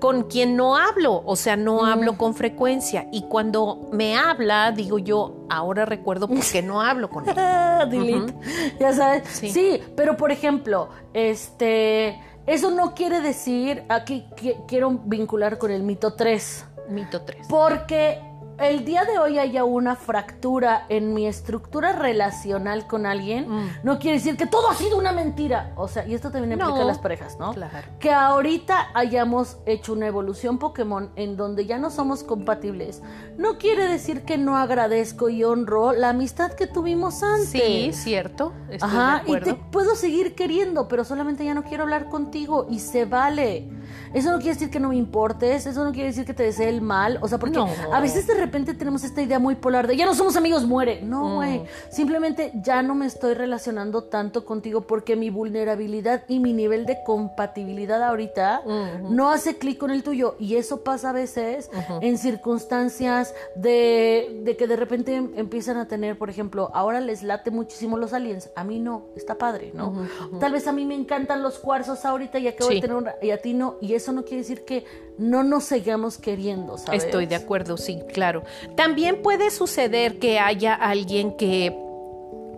con 0.00 0.24
quien 0.24 0.56
no 0.56 0.76
hablo, 0.76 1.22
o 1.24 1.36
sea, 1.36 1.56
no 1.56 1.82
Mm. 1.82 1.86
hablo 1.86 2.18
con 2.18 2.34
frecuencia. 2.34 3.06
Y 3.12 3.22
cuando 3.28 3.88
me 3.92 4.16
habla, 4.16 4.72
digo 4.72 4.98
yo, 4.98 5.46
ahora 5.48 5.84
recuerdo 5.84 6.28
por 6.28 6.40
qué 6.40 6.60
no 6.62 6.80
hablo 6.82 7.08
con 7.08 7.28
él. 7.28 7.34
Delete. 7.90 8.34
Ya 8.80 8.92
sabes. 8.92 9.22
Sí. 9.28 9.50
Sí. 9.50 9.82
pero 9.96 10.16
por 10.16 10.32
ejemplo, 10.32 10.88
este, 11.14 12.18
eso 12.46 12.70
no 12.70 12.94
quiere 12.94 13.20
decir, 13.20 13.84
aquí 13.88 14.26
qui- 14.36 14.56
quiero 14.66 14.90
vincular 15.04 15.58
con 15.58 15.70
el 15.70 15.82
mito 15.82 16.14
3, 16.14 16.64
Mito 16.88 17.22
3. 17.22 17.46
porque 17.48 18.20
el 18.58 18.84
día 18.84 19.04
de 19.04 19.18
hoy 19.18 19.38
haya 19.38 19.64
una 19.64 19.96
fractura 19.96 20.86
en 20.88 21.12
mi 21.14 21.26
estructura 21.26 21.92
relacional 21.92 22.86
con 22.86 23.06
alguien, 23.06 23.48
Mm. 23.48 23.68
no 23.82 23.98
quiere 23.98 24.16
decir 24.18 24.36
que 24.36 24.46
todo 24.46 24.70
ha 24.70 24.74
sido 24.74 24.96
una 24.98 25.12
mentira. 25.12 25.72
O 25.76 25.88
sea, 25.88 26.06
y 26.06 26.14
esto 26.14 26.30
también 26.30 26.58
No. 26.58 26.64
implica 26.66 26.82
a 26.82 26.86
las 26.86 26.98
parejas, 26.98 27.38
¿no? 27.38 27.52
Claro. 27.52 27.88
Que 27.98 28.12
ahorita 28.12 28.88
hayamos 28.94 29.58
hecho 29.66 29.92
una 29.92 30.06
evolución 30.06 30.58
Pokémon 30.58 31.10
en 31.16 31.36
donde 31.36 31.66
ya 31.66 31.78
no 31.78 31.90
somos 31.90 32.22
compatibles, 32.22 33.02
no 33.36 33.58
quiere 33.58 33.86
decir 33.88 34.22
que 34.22 34.38
no 34.38 34.56
agradezco 34.56 35.28
y 35.28 35.44
honro 35.44 35.92
la 35.92 36.10
amistad 36.10 36.52
que 36.52 36.66
tuvimos 36.66 37.22
antes. 37.22 37.48
Sí, 37.50 37.90
cierto. 37.92 38.52
Estoy 38.70 38.88
Ajá, 38.88 39.22
de 39.26 39.32
y 39.32 39.40
te 39.40 39.54
puedo 39.54 39.94
seguir 39.94 40.34
queriendo, 40.34 40.88
pero 40.88 41.04
solamente 41.04 41.44
ya 41.44 41.54
no 41.54 41.62
quiero 41.64 41.82
hablar 41.84 42.08
contigo 42.08 42.66
y 42.70 42.78
se 42.80 43.04
vale. 43.04 43.68
Eso 44.14 44.30
no 44.30 44.38
quiere 44.38 44.54
decir 44.54 44.70
que 44.70 44.80
no 44.80 44.88
me 44.88 44.96
importes, 44.96 45.66
eso 45.66 45.84
no 45.84 45.92
quiere 45.92 46.08
decir 46.08 46.24
que 46.24 46.34
te 46.34 46.42
desee 46.42 46.68
el 46.68 46.80
mal, 46.80 47.18
o 47.20 47.28
sea, 47.28 47.38
porque 47.38 47.56
No. 47.58 47.68
a 47.92 48.00
veces 48.00 48.26
de 48.26 48.34
repente 48.46 48.74
tenemos 48.74 49.04
esta 49.04 49.20
idea 49.22 49.38
muy 49.38 49.54
polar 49.56 49.86
de 49.86 49.96
ya 49.96 50.06
no 50.06 50.14
somos 50.14 50.36
amigos, 50.36 50.64
muere. 50.64 51.02
No, 51.02 51.36
güey, 51.36 51.62
simplemente 51.90 52.52
ya 52.62 52.82
no 52.82 52.94
me 52.94 53.06
estoy 53.06 53.34
relacionando 53.34 54.04
tanto 54.04 54.44
contigo 54.44 54.82
porque 54.82 55.16
mi 55.16 55.30
vulnerabilidad 55.30 56.22
y 56.28 56.38
mi 56.40 56.52
nivel 56.52 56.86
de 56.86 56.98
compatibilidad 57.04 58.02
ahorita 58.02 58.62
no 59.10 59.30
hace 59.30 59.58
clic 59.58 59.78
con 59.78 59.90
el 59.90 60.02
tuyo 60.02 60.36
y 60.38 60.56
eso 60.56 60.82
pasa 60.82 61.10
a 61.10 61.12
veces 61.12 61.70
en 62.00 62.16
circunstancias 62.16 63.34
de, 63.54 64.40
de 64.44 64.56
que 64.56 64.66
de 64.66 64.76
repente 64.76 65.16
empiezan 65.16 65.76
a 65.76 65.86
tener, 65.88 66.16
por 66.18 66.30
ejemplo, 66.30 66.70
ahora 66.74 67.00
les 67.00 67.22
late 67.22 67.50
muchísimo 67.50 67.96
los 67.98 68.12
aliens, 68.12 68.50
a 68.56 68.64
mí 68.64 68.78
no, 68.78 69.06
está 69.16 69.36
padre, 69.36 69.72
¿no? 69.74 70.06
Tal 70.40 70.52
vez 70.52 70.66
a 70.66 70.72
mí 70.72 70.84
me 70.84 70.94
encantan 70.94 71.42
los 71.42 71.58
cuarzos 71.58 72.04
ahorita 72.04 72.38
y 72.38 72.48
acabo 72.48 72.70
Sí. 72.70 72.76
de 72.76 72.80
tener 72.80 72.96
un, 72.96 73.08
y 73.22 73.30
a 73.30 73.38
ti 73.40 73.54
no, 73.54 73.76
y 73.80 73.94
eso 73.94 74.12
no 74.12 74.24
quiere 74.24 74.38
decir 74.38 74.64
que 74.64 74.84
no 75.18 75.42
nos 75.44 75.64
sigamos 75.64 76.18
queriendo, 76.18 76.76
¿sabes? 76.78 77.04
Estoy 77.04 77.26
de 77.26 77.36
acuerdo, 77.36 77.76
sí, 77.76 78.00
claro. 78.12 78.35
También 78.76 79.22
puede 79.22 79.50
suceder 79.50 80.18
que 80.18 80.38
haya 80.38 80.74
alguien 80.74 81.36
que 81.36 81.76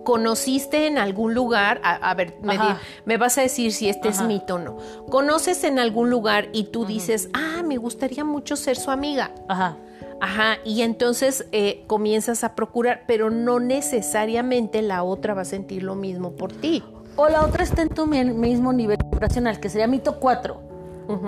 conociste 0.04 0.86
en 0.86 0.96
algún 0.96 1.34
lugar, 1.34 1.80
a, 1.84 1.94
a 2.10 2.14
ver, 2.14 2.34
me, 2.42 2.54
Ajá. 2.54 2.68
di- 2.74 2.80
me 3.04 3.16
vas 3.18 3.36
a 3.36 3.42
decir 3.42 3.72
si 3.72 3.88
este 3.90 4.08
es 4.08 4.22
mito 4.22 4.54
o 4.54 4.58
no. 4.58 4.78
Conoces 5.10 5.64
en 5.64 5.78
algún 5.78 6.08
lugar 6.08 6.48
y 6.52 6.64
tú 6.64 6.86
dices, 6.86 7.28
ah, 7.34 7.62
me 7.62 7.76
gustaría 7.76 8.24
mucho 8.24 8.56
ser 8.56 8.76
su 8.76 8.90
amiga. 8.90 9.32
Ajá. 9.48 9.76
Ajá, 10.20 10.56
y 10.64 10.82
entonces 10.82 11.46
eh, 11.52 11.84
comienzas 11.86 12.42
a 12.42 12.54
procurar, 12.56 13.04
pero 13.06 13.30
no 13.30 13.60
necesariamente 13.60 14.82
la 14.82 15.02
otra 15.04 15.34
va 15.34 15.42
a 15.42 15.44
sentir 15.44 15.82
lo 15.82 15.94
mismo 15.94 16.32
por 16.32 16.52
ti. 16.52 16.82
O 17.16 17.28
la 17.28 17.44
otra 17.44 17.62
está 17.62 17.82
en 17.82 17.88
tu 17.90 18.06
mi- 18.06 18.24
mismo 18.24 18.72
nivel 18.72 18.96
vibracional, 19.12 19.60
que 19.60 19.68
sería 19.68 19.86
mito 19.86 20.18
4. 20.18 20.60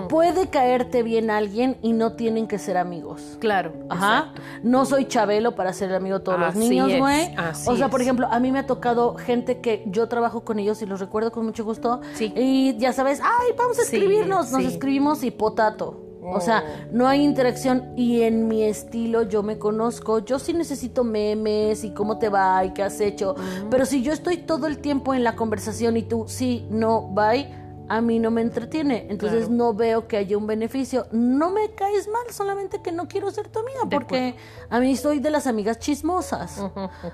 Puede 0.09 0.49
caerte 0.49 1.03
bien 1.03 1.31
alguien 1.31 1.79
y 1.83 1.93
no 1.93 2.13
tienen 2.13 2.47
que 2.47 2.59
ser 2.59 2.77
amigos. 2.77 3.39
Claro. 3.41 3.73
Ajá. 3.89 4.33
No 4.63 4.85
soy 4.85 5.07
Chabelo 5.07 5.55
para 5.55 5.73
ser 5.73 5.91
el 5.91 5.97
amigo 5.97 6.19
de 6.19 6.25
todos 6.25 6.39
Así 6.41 6.59
los 6.59 6.69
niños, 6.69 6.99
güey. 6.99 7.35
O 7.67 7.77
sea, 7.77 7.89
por 7.89 8.01
ejemplo, 8.03 8.27
a 8.31 8.39
mí 8.41 8.53
me 8.53 8.59
ha 8.59 8.67
tocado 8.67 9.15
gente 9.17 9.61
que 9.61 9.85
yo 9.87 10.09
trabajo 10.09 10.45
con 10.45 10.59
ellos 10.59 10.83
y 10.83 10.87
los 10.87 11.01
recuerdo 11.01 11.33
con 11.33 11.45
mucho 11.47 11.65
gusto. 11.65 12.01
Sí. 12.15 12.33
Y 12.37 12.77
ya 12.79 12.93
sabes, 12.93 13.21
ay, 13.23 13.55
vamos 13.57 13.79
a 13.79 13.83
Sí, 13.85 13.97
escribirnos. 13.97 14.53
Nos 14.53 14.61
sí. 14.63 14.69
escribimos 14.69 15.23
y 15.25 15.31
potato. 15.31 16.07
O 16.23 16.39
sea, 16.41 16.63
Oh. 16.63 16.89
no 16.93 17.09
hay 17.09 17.25
interacción 17.25 17.95
y 17.97 18.21
en 18.21 18.47
mi 18.47 18.63
estilo 18.63 19.23
yo 19.23 19.43
me 19.43 19.59
conozco. 19.59 20.19
Yo 20.19 20.39
sí 20.39 20.53
necesito 20.53 21.03
memes 21.03 21.83
y 21.83 21.95
cómo 21.95 22.19
te 22.19 22.29
va 22.29 22.63
y 22.67 22.73
qué 22.75 22.83
has 22.83 23.01
hecho. 23.01 23.35
Pero 23.71 23.87
si 23.87 24.03
yo 24.03 24.13
estoy 24.13 24.37
todo 24.37 24.67
el 24.67 24.79
tiempo 24.79 25.15
en 25.15 25.25
la 25.25 25.35
conversación 25.35 25.97
y 25.97 26.03
tú 26.03 26.27
sí, 26.29 26.67
no, 26.71 27.09
bye, 27.09 27.49
a 27.91 28.01
mí 28.01 28.21
no 28.21 28.31
me 28.31 28.41
entretiene. 28.41 29.07
Entonces 29.11 29.47
Claro. 29.47 29.55
no 29.55 29.75
veo 29.75 30.07
que 30.07 30.17
haya 30.17 30.39
un 30.39 30.47
beneficio. 30.47 31.07
No 31.11 31.51
me 31.51 31.71
caes 31.75 32.07
mal, 32.09 32.23
solamente 32.33 32.81
que 32.81 32.93
no 32.93 33.09
quiero 33.09 33.31
ser 33.33 33.49
tu 33.49 33.59
amiga 33.59 33.81
porque 33.91 34.37
a 34.71 34.79
mí 34.79 34.95
soy 34.95 35.19
de 35.19 35.29
las 35.31 35.49
amigas 35.49 35.81
chismosas. 35.81 36.63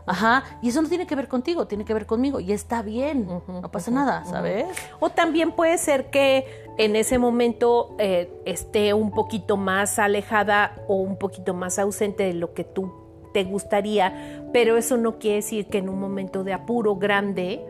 Ajá. 0.04 0.44
Y 0.60 0.68
eso 0.68 0.82
no 0.82 0.88
tiene 0.88 1.06
que 1.06 1.16
ver 1.16 1.28
contigo, 1.28 1.66
tiene 1.66 1.86
que 1.86 1.94
ver 1.94 2.04
conmigo. 2.04 2.40
Y 2.40 2.52
está 2.52 2.82
bien, 2.82 3.26
no 3.26 3.70
pasa 3.72 3.90
nada, 3.90 4.24
¿sabes? 4.26 4.66
O 5.00 5.08
también 5.08 5.52
puede 5.52 5.78
ser 5.78 6.10
que 6.10 6.44
en 6.76 6.94
ese 6.94 7.18
momento 7.18 7.96
eh, 7.98 8.30
esté 8.44 8.92
un 8.92 9.12
poquito 9.12 9.56
más 9.56 9.98
alejada 9.98 10.74
o 10.88 10.96
un 10.96 11.16
poquito 11.16 11.54
más 11.54 11.78
ausente 11.78 12.24
de 12.24 12.34
lo 12.34 12.52
que 12.52 12.64
tú 12.64 12.92
te 13.32 13.44
gustaría, 13.44 14.42
pero 14.52 14.76
eso 14.76 14.96
no 14.98 15.18
quiere 15.18 15.36
decir 15.36 15.66
que 15.68 15.78
en 15.78 15.88
un 15.88 15.98
momento 16.00 16.44
de 16.44 16.52
apuro 16.54 16.96
grande 16.96 17.66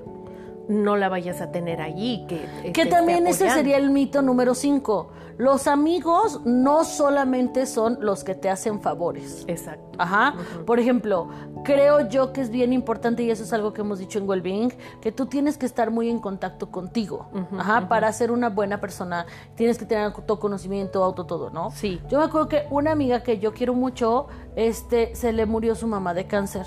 no 0.69 0.97
la 0.97 1.09
vayas 1.09 1.41
a 1.41 1.51
tener 1.51 1.81
allí. 1.81 2.25
Que, 2.29 2.45
eh, 2.65 2.73
Que 2.73 2.87
también 2.87 3.27
ese 3.27 3.51
sería 3.51 3.77
el 3.77 3.91
mito 3.91 4.23
número 4.23 4.55
5. 4.55 5.11
Los 5.39 5.67
amigos 5.67 6.41
no 6.45 6.85
solamente 6.85 7.67
son 7.67 7.99
los 8.01 8.25
que 8.25 8.35
te 8.35 8.49
hacen 8.49 8.81
favores. 8.81 9.45
Exacto. 9.47 9.99
Ajá. 9.99 10.35
Por 10.67 10.79
ejemplo, 10.79 11.29
creo 11.65 12.09
yo 12.09 12.33
que 12.33 12.41
es 12.41 12.51
bien 12.51 12.73
importante, 12.73 13.23
y 13.23 13.31
eso 13.31 13.43
es 13.45 13.53
algo 13.53 13.73
que 13.73 13.83
hemos 13.83 13.99
dicho 13.99 14.19
en 14.19 14.29
Wellbeing, 14.29 14.73
que 15.01 15.13
tú 15.13 15.27
tienes 15.27 15.59
que 15.59 15.67
estar 15.67 15.91
muy 15.91 16.09
en 16.09 16.21
contacto 16.21 16.71
contigo. 16.71 17.29
Ajá. 17.59 17.89
Para 17.89 18.13
ser 18.13 18.31
una 18.31 18.49
buena 18.49 18.81
persona, 18.81 19.27
tienes 19.55 19.79
que 19.79 19.85
tener 19.85 20.05
autoconocimiento, 20.05 21.03
auto 21.03 21.27
todo, 21.27 21.51
¿no? 21.51 21.71
Sí. 21.71 22.01
Yo 22.09 22.19
me 22.19 22.25
acuerdo 22.25 22.49
que 22.49 22.67
una 22.71 22.93
amiga 22.93 23.23
que 23.23 23.39
yo 23.39 23.53
quiero 23.53 23.75
mucho, 23.75 24.29
este, 24.55 25.15
se 25.15 25.33
le 25.33 25.47
murió 25.47 25.75
su 25.75 25.87
mamá 25.87 26.15
de 26.15 26.27
cáncer. 26.27 26.67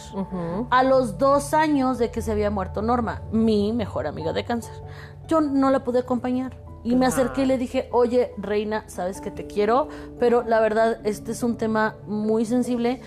A 0.70 0.84
los 0.84 1.18
dos 1.18 1.54
años 1.54 1.98
de 1.98 2.12
que 2.12 2.22
se 2.22 2.32
había 2.32 2.50
muerto 2.50 2.82
Norma, 2.82 3.22
mi 3.32 3.74
mejor 3.74 4.08
amiga 4.08 4.34
de 4.34 4.46
cáncer. 4.46 4.74
Yo 5.28 5.42
no 5.42 5.72
la 5.72 5.84
pude 5.84 6.00
acompañar. 6.00 6.69
Y 6.90 6.96
me 6.96 7.06
acerqué 7.06 7.44
y 7.44 7.46
le 7.46 7.60
dije, 7.60 7.88
oye, 7.92 8.34
reina, 8.38 8.84
sabes 8.88 9.22
que 9.22 9.30
te 9.30 9.46
quiero, 9.46 9.90
pero 10.20 10.42
la 10.42 10.60
verdad, 10.60 11.00
este 11.04 11.34
es 11.34 11.44
un 11.44 11.56
tema 11.56 11.98
muy 12.08 12.46
sensible. 12.46 13.00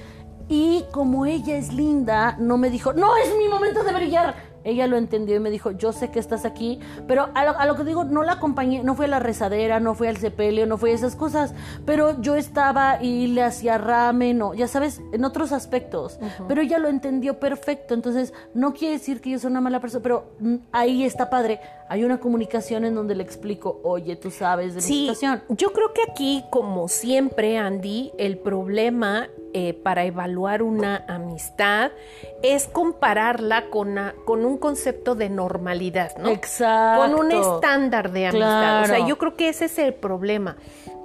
Y 0.49 0.85
como 0.93 1.27
ella 1.27 1.57
es 1.57 1.73
linda, 1.73 2.37
no 2.39 2.59
me 2.59 2.71
dijo, 2.71 2.93
no 2.93 3.17
es 3.17 3.37
mi 3.37 3.49
momento 3.49 3.83
de 3.83 3.93
brillar. 3.93 4.52
Ella 4.65 4.87
lo 4.87 4.97
entendió 4.97 5.37
y 5.37 5.41
me 5.41 5.51
dijo, 5.51 5.71
yo 5.73 5.93
sé 5.93 6.11
que 6.11 6.19
estás 6.19 6.45
aquí, 6.45 6.79
pero 7.07 7.29
a 7.35 7.45
lo, 7.45 7.59
a 7.59 7.67
lo 7.67 7.77
que 7.77 7.85
digo, 7.85 8.05
no 8.05 8.23
la 8.23 8.33
acompañé, 8.35 8.83
no 8.83 8.95
fui 8.95 9.07
a 9.07 9.09
la 9.09 9.19
rezadera, 9.19 9.81
no 9.81 9.95
fui 9.95 10.07
al 10.09 10.17
sepelio, 10.17 10.67
no 10.67 10.79
fui 10.79 10.91
a 10.91 10.95
esas 10.95 11.17
cosas, 11.17 11.55
pero 11.85 12.21
yo 12.21 12.37
estaba 12.37 13.03
y 13.03 13.27
le 13.29 13.43
hacía 13.43 13.79
ramen, 13.79 14.39
no, 14.39 14.55
ya 14.55 14.69
sabes, 14.69 15.01
en 15.13 15.25
otros 15.25 15.53
aspectos, 15.53 16.19
pero 16.49 16.61
ella 16.63 16.79
lo 16.79 16.89
entendió 16.89 17.39
perfecto, 17.41 17.95
entonces 17.95 18.33
no 18.55 18.73
quiere 18.75 18.95
decir 18.99 19.21
que 19.21 19.31
yo 19.31 19.39
soy 19.39 19.51
una 19.51 19.61
mala 19.61 19.81
persona, 19.81 20.03
pero 20.03 20.33
mm, 20.41 20.55
ahí 20.73 21.05
está 21.05 21.29
padre, 21.31 21.61
hay 21.89 22.05
una 22.05 22.19
comunicación 22.21 22.85
en 22.85 22.95
donde 22.95 23.15
le 23.15 23.23
explico, 23.23 23.81
oye, 23.85 24.17
tú 24.17 24.31
sabes 24.31 24.75
de 24.75 24.77
mi 24.77 24.83
Sí, 24.83 25.01
situación. 25.01 25.43
yo 25.49 25.73
creo 25.73 25.93
que 25.93 26.03
aquí, 26.11 26.45
como 26.51 26.89
siempre, 26.89 27.59
Andy, 27.59 28.13
el 28.19 28.39
problema 28.39 29.29
eh, 29.55 29.75
para 29.75 30.05
evaluar 30.05 30.63
una 30.63 31.05
amistad 31.09 31.91
es 32.43 32.67
compararla 32.67 33.67
con, 33.71 33.99
a- 33.99 34.15
con 34.25 34.45
un 34.45 34.57
concepto 34.59 35.15
de 35.15 35.29
normalidad, 35.29 36.17
¿no? 36.17 36.29
Exacto. 36.31 37.03
Con 37.03 37.15
un 37.27 37.33
estándar 37.33 38.13
de 38.13 38.27
amistad. 38.29 38.83
O 38.83 38.87
sea, 38.87 39.07
yo 39.07 39.19
creo 39.19 39.35
que 39.37 39.49
ese 39.49 39.67
es 39.67 39.79
el 39.79 39.95
problema. 39.95 40.57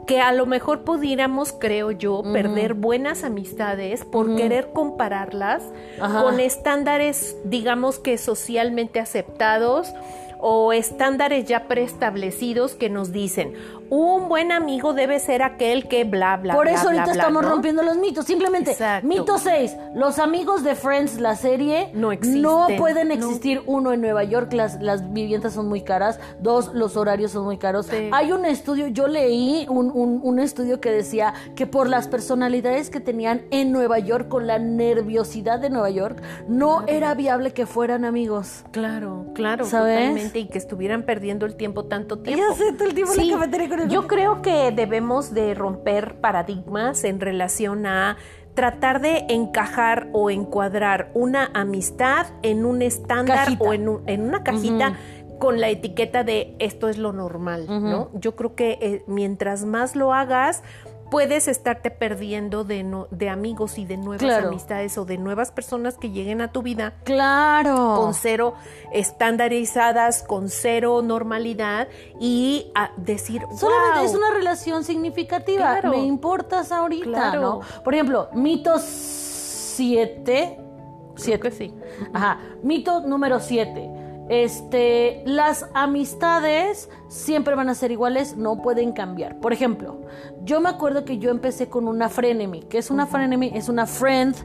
Que 0.06 0.22
a 0.22 0.32
lo 0.32 0.46
mejor 0.46 0.86
pudiéramos, 0.86 1.52
creo 1.52 1.92
yo, 1.92 2.24
perder 2.32 2.74
buenas 2.76 3.26
amistades 3.26 4.06
por 4.06 4.38
querer 4.38 4.70
compararlas 4.74 5.62
Ajá. 6.00 6.24
con 6.24 6.40
estándares, 6.40 7.36
digamos 7.44 8.00
que 8.00 8.18
socialmente 8.18 9.02
aceptados 9.02 9.94
o 10.40 10.72
estándares 10.72 11.46
ya 11.46 11.68
preestablecidos 11.68 12.76
que 12.76 12.90
nos 12.90 13.12
dicen 13.12 13.54
un 13.90 14.28
buen 14.30 14.52
amigo 14.52 14.94
debe 14.94 15.20
ser 15.20 15.42
aquel 15.44 15.88
que 15.88 16.04
bla 16.04 16.38
bla 16.38 16.54
Por 16.54 16.66
bla, 16.66 16.74
eso 16.74 16.84
bla, 16.90 17.02
ahorita 17.02 17.14
bla, 17.14 17.22
estamos 17.22 17.44
¿no? 17.44 17.50
rompiendo 17.50 17.84
los 17.84 17.98
mitos. 17.98 18.26
Simplemente, 18.26 18.72
Exacto. 18.72 19.08
mito 19.08 19.38
6. 19.38 19.76
Los 19.96 20.20
amigos 20.20 20.64
de 20.64 20.76
Friends, 20.76 21.20
la 21.20 21.36
serie, 21.36 21.90
No 21.94 22.12
existen. 22.12 22.42
no 22.42 22.68
pueden 22.78 23.08
No. 23.10 23.14
existir. 23.14 23.62
Uno, 23.66 23.94
en 23.94 24.02
Nueva 24.02 24.24
York 24.24 24.54
las, 24.54 24.82
las 24.82 25.12
viviendas 25.14 25.54
son 25.54 25.68
muy 25.68 25.82
caras. 25.82 26.20
Dos, 26.40 26.72
los 26.74 26.98
horarios 26.98 27.32
son 27.32 27.46
muy 27.46 27.58
caros. 27.58 27.88
Sí. 27.88 28.10
Hay 28.12 28.32
un 28.32 28.46
estudio, 28.46 28.88
yo 28.88 29.08
leí 29.08 29.66
un, 29.70 29.92
un- 29.92 30.20
un 30.24 30.40
estudio 30.40 30.80
que 30.82 30.92
decía 30.92 31.34
que 31.56 31.68
por 31.68 31.88
las 31.90 32.08
personalidades 32.08 32.90
que 32.90 33.00
tenían 33.00 33.44
en 33.52 33.72
Nueva 33.72 34.00
York, 34.00 34.28
con 34.28 34.48
la 34.48 34.60
nerviosidad 34.60 35.60
de 35.60 35.70
Nueva 35.70 35.90
York, 35.90 36.22
no 36.48 36.84
era 36.88 37.14
viable 37.14 37.54
que 37.54 37.66
fueran 37.66 38.06
amigos. 38.06 38.64
Claro, 38.72 39.28
claro, 39.34 39.66
¿Sabes? 39.66 39.98
totalmente 40.00 40.40
y 40.40 40.48
que 40.48 40.58
estuvieran 40.58 41.04
perdiendo 41.04 41.46
el 41.46 41.56
tiempo 41.56 41.86
tanto 41.86 42.20
tiempo. 42.20 42.44
Ya 42.50 42.56
sé, 42.56 42.74
todo 42.74 42.88
el 42.88 42.94
tiempo 42.94 43.14
en 43.14 43.20
Sí. 43.20 43.30
la 43.32 43.38
cafetería 43.38 43.70
con 43.70 43.77
Yo 43.88 44.08
creo 44.08 44.42
que 44.42 44.72
debemos 44.72 45.34
de 45.34 45.54
romper 45.54 46.16
paradigmas 46.20 47.04
en 47.04 47.20
relación 47.20 47.86
a 47.86 48.18
tratar 48.54 49.02
de 49.02 49.26
encajar 49.30 50.08
o 50.14 50.30
encuadrar 50.32 51.12
una 51.14 51.52
amistad 51.54 52.26
en 52.42 52.66
un 52.66 52.82
estándar 52.82 53.46
Cajita. 53.46 53.64
o 53.64 53.74
en, 53.74 53.88
un- 53.88 54.02
en 54.08 54.22
una 54.22 54.44
cajita 54.44 54.94
con 55.38 55.62
la 55.62 55.70
etiqueta 55.70 56.24
de 56.24 56.56
esto 56.58 56.90
es 56.90 56.98
lo 56.98 57.14
normal, 57.14 57.66
¿no? 57.68 58.10
Yo 58.14 58.36
creo 58.36 58.56
que 58.56 58.80
eh, 58.82 59.04
mientras 59.06 59.66
más 59.66 59.96
lo 59.96 60.12
hagas, 60.12 60.64
puedes 61.10 61.48
estarte 61.48 61.90
perdiendo 61.92 62.64
de, 62.64 62.84
no- 62.84 63.08
de 63.12 63.30
amigos 63.30 63.78
y 63.78 63.86
de 63.86 63.98
nuevas 63.98 64.20
Claro. 64.22 64.48
amistades 64.50 64.98
o 64.98 65.06
de 65.06 65.18
nuevas 65.18 65.52
personas 65.52 65.98
que 65.98 66.10
lleguen 66.12 66.42
a 66.42 66.52
tu 66.52 66.62
vida 66.62 66.94
Claro. 67.06 67.96
con 67.98 68.14
cero 68.14 68.56
estandarizadas, 68.92 70.24
con 70.24 70.50
cero 70.50 71.02
normalidad 71.02 71.88
y 72.20 72.72
a 72.76 72.92
decir, 72.98 73.42
Solamente 73.56 74.00
"Wow". 74.00 74.06
es 74.06 74.16
una 74.16 74.32
relación 74.34 74.84
significativa. 74.84 75.80
Claro. 75.80 75.92
Me 75.92 76.00
importas 76.06 76.72
ahorita, 76.72 77.06
Claro. 77.06 77.42
¿no? 77.42 77.62
Por 77.84 77.94
ejemplo, 77.94 78.30
mito 78.34 78.78
7. 78.80 80.60
Creo 81.24 81.40
que 81.40 81.52
sí. 81.52 81.74
Ajá. 82.14 82.40
Mito 82.64 83.02
número 83.02 83.40
7. 83.40 83.90
Este, 84.30 85.24
las 85.26 85.70
amistades 85.74 86.90
siempre 87.08 87.56
van 87.56 87.70
a 87.70 87.76
ser 87.76 87.92
iguales, 87.92 88.36
no 88.36 88.62
pueden 88.62 88.92
cambiar. 88.92 89.40
Por 89.40 89.54
ejemplo, 89.54 90.02
yo 90.44 90.60
me 90.60 90.70
acuerdo 90.70 91.06
que 91.06 91.18
yo 91.18 91.32
empecé 91.32 91.70
con 91.70 91.88
una 91.88 92.10
frenemy, 92.10 92.64
que 92.64 92.78
es 92.78 92.92
una 92.92 93.06
frenemy, 93.06 93.52
es 93.54 93.70
una 93.70 93.86
friend 93.86 94.36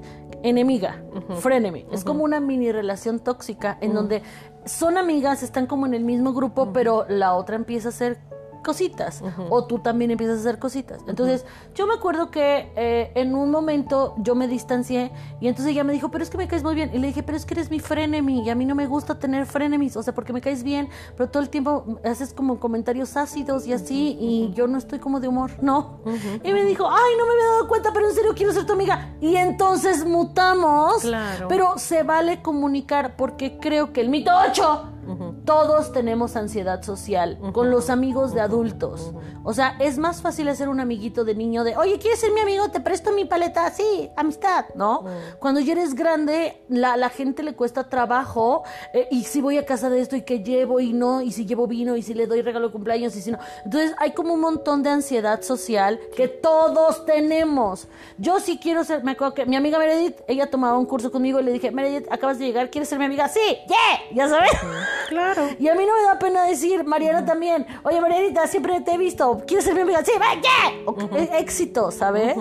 enemiga, 0.42 1.02
frenemy. 1.40 1.86
Es 1.92 2.04
como 2.04 2.24
una 2.24 2.40
mini 2.40 2.70
relación 2.72 3.20
tóxica 3.20 3.78
en 3.80 3.94
donde 3.94 4.22
son 4.64 4.98
amigas, 4.98 5.42
están 5.42 5.66
como 5.66 5.86
en 5.86 5.94
el 5.94 6.04
mismo 6.04 6.32
grupo, 6.32 6.72
pero 6.72 7.06
la 7.08 7.34
otra 7.34 7.56
empieza 7.56 7.88
a 7.88 7.92
ser 7.92 8.18
cositas 8.62 9.22
o 9.50 9.64
tú 9.66 9.78
también 9.80 10.10
empiezas 10.10 10.38
a 10.38 10.40
hacer 10.40 10.58
cositas. 10.58 11.00
Entonces, 11.06 11.44
yo 11.74 11.86
me 11.86 11.94
acuerdo 11.94 12.30
que 12.30 12.72
eh, 12.76 13.12
en 13.14 13.34
un 13.34 13.50
momento 13.50 14.14
yo 14.18 14.34
me 14.34 14.48
distancié 14.48 15.12
y 15.40 15.48
entonces 15.48 15.72
ella 15.72 15.84
me 15.84 15.92
dijo, 15.92 16.10
pero 16.10 16.24
es 16.24 16.30
que 16.30 16.38
me 16.38 16.48
caes 16.48 16.62
muy 16.62 16.74
bien. 16.74 16.90
Y 16.94 16.98
le 16.98 17.08
dije, 17.08 17.22
pero 17.22 17.36
es 17.36 17.44
que 17.44 17.54
eres 17.54 17.70
mi 17.70 17.80
frenemy 17.80 18.42
y 18.42 18.50
a 18.50 18.54
mí 18.54 18.64
no 18.64 18.74
me 18.74 18.86
gusta 18.86 19.18
tener 19.18 19.46
frenemies, 19.46 19.96
o 19.96 20.02
sea, 20.02 20.14
porque 20.14 20.32
me 20.32 20.40
caes 20.40 20.62
bien, 20.62 20.88
pero 21.16 21.28
todo 21.28 21.42
el 21.42 21.48
tiempo 21.48 21.98
haces 22.04 22.32
como 22.32 22.60
comentarios 22.60 23.16
ácidos 23.16 23.66
y 23.66 23.72
así 23.72 24.16
y 24.20 24.52
yo 24.54 24.66
no 24.66 24.78
estoy 24.78 24.98
como 24.98 25.20
de 25.20 25.28
humor, 25.28 25.50
no. 25.62 26.00
Y 26.44 26.52
me 26.52 26.64
dijo, 26.64 26.88
ay, 26.88 27.12
no 27.18 27.26
me 27.26 27.32
había 27.32 27.46
dado 27.54 27.68
cuenta, 27.68 27.90
pero 27.92 28.08
en 28.08 28.14
serio 28.14 28.32
quiero 28.34 28.52
ser 28.52 28.64
tu 28.66 28.72
amiga. 28.74 29.14
Y 29.20 29.36
entonces 29.36 30.04
mutamos, 30.04 31.02
Claro. 31.02 31.48
pero 31.48 31.78
se 31.78 32.02
vale 32.02 32.42
comunicar 32.42 33.16
porque 33.16 33.58
creo 33.58 33.92
que 33.92 34.00
el 34.00 34.08
mito 34.08 34.30
8 34.50 34.88
todos 35.44 35.92
tenemos 35.92 36.36
ansiedad 36.36 36.82
social 36.82 37.38
con 37.52 37.70
los 37.70 37.90
amigos 37.90 38.34
de 38.34 38.40
adultos. 38.40 39.12
O 39.44 39.52
sea, 39.54 39.76
es 39.80 39.98
más 39.98 40.22
fácil 40.22 40.48
hacer 40.48 40.68
un 40.68 40.80
amiguito 40.80 41.24
de 41.24 41.34
niño 41.34 41.64
de, 41.64 41.76
oye, 41.76 41.98
¿quieres 41.98 42.20
ser 42.20 42.32
mi 42.32 42.40
amigo? 42.40 42.70
Te 42.70 42.80
presto 42.80 43.12
mi 43.12 43.24
paleta. 43.24 43.70
Sí, 43.70 44.10
amistad, 44.16 44.66
¿no? 44.74 45.04
Cuando 45.40 45.60
ya 45.60 45.72
eres 45.72 45.94
grande, 45.94 46.62
la, 46.68 46.96
la 46.96 47.08
gente 47.08 47.42
le 47.42 47.54
cuesta 47.54 47.88
trabajo. 47.88 48.62
eh, 48.92 49.08
y 49.10 49.24
si 49.24 49.40
voy 49.40 49.58
a 49.58 49.66
casa 49.66 49.90
de 49.90 50.00
esto 50.00 50.16
y 50.16 50.22
que 50.22 50.42
llevo 50.42 50.80
y 50.80 50.92
no, 50.92 51.22
y 51.22 51.32
si 51.32 51.44
llevo 51.46 51.66
vino 51.66 51.96
y 51.96 52.02
si 52.02 52.14
le 52.14 52.26
doy 52.26 52.42
regalo 52.42 52.68
de 52.68 52.72
cumpleaños 52.72 53.16
y 53.16 53.20
si 53.22 53.30
no. 53.32 53.38
Entonces 53.64 53.94
hay 53.98 54.12
como 54.12 54.34
un 54.34 54.40
montón 54.40 54.82
de 54.82 54.90
ansiedad 54.90 55.42
social 55.42 55.98
que 56.16 56.28
todos 56.28 57.04
tenemos. 57.04 57.88
Yo 58.18 58.38
sí 58.40 58.58
quiero 58.62 58.84
ser, 58.84 59.02
me 59.04 59.12
acuerdo 59.12 59.34
que 59.34 59.46
mi 59.46 59.56
amiga 59.56 59.78
Meredith, 59.78 60.16
ella 60.28 60.50
tomaba 60.50 60.78
un 60.78 60.86
curso 60.86 61.10
conmigo 61.10 61.40
y 61.40 61.42
le 61.42 61.52
dije, 61.52 61.70
Meredith, 61.70 62.06
acabas 62.10 62.38
de 62.38 62.46
llegar, 62.46 62.70
¿quieres 62.70 62.88
ser 62.88 62.98
mi 62.98 63.04
amiga? 63.06 63.28
Sí, 63.28 63.40
yeah, 63.66 64.14
ya 64.14 64.28
sabes. 64.28 64.50
Claro. 65.08 65.48
Y 65.58 65.68
a 65.68 65.74
mí 65.74 65.84
no 65.86 65.92
me 65.96 66.02
da 66.04 66.18
pena 66.18 66.44
decir, 66.44 66.84
Mariana 66.84 67.24
también, 67.24 67.66
oye 67.82 68.00
Marianita, 68.00 68.46
siempre 68.46 68.80
te 68.80 68.92
he 68.92 68.98
visto, 68.98 69.42
¿quieres 69.46 69.64
ser 69.64 69.74
mi 69.74 69.82
amiga? 69.82 70.02
Sí, 70.04 70.12
va, 70.20 70.40
yeah. 70.40 70.82
Ok, 70.86 71.02
eh, 71.14 71.30
Éxito, 71.38 71.90
¿sabes? 71.90 72.36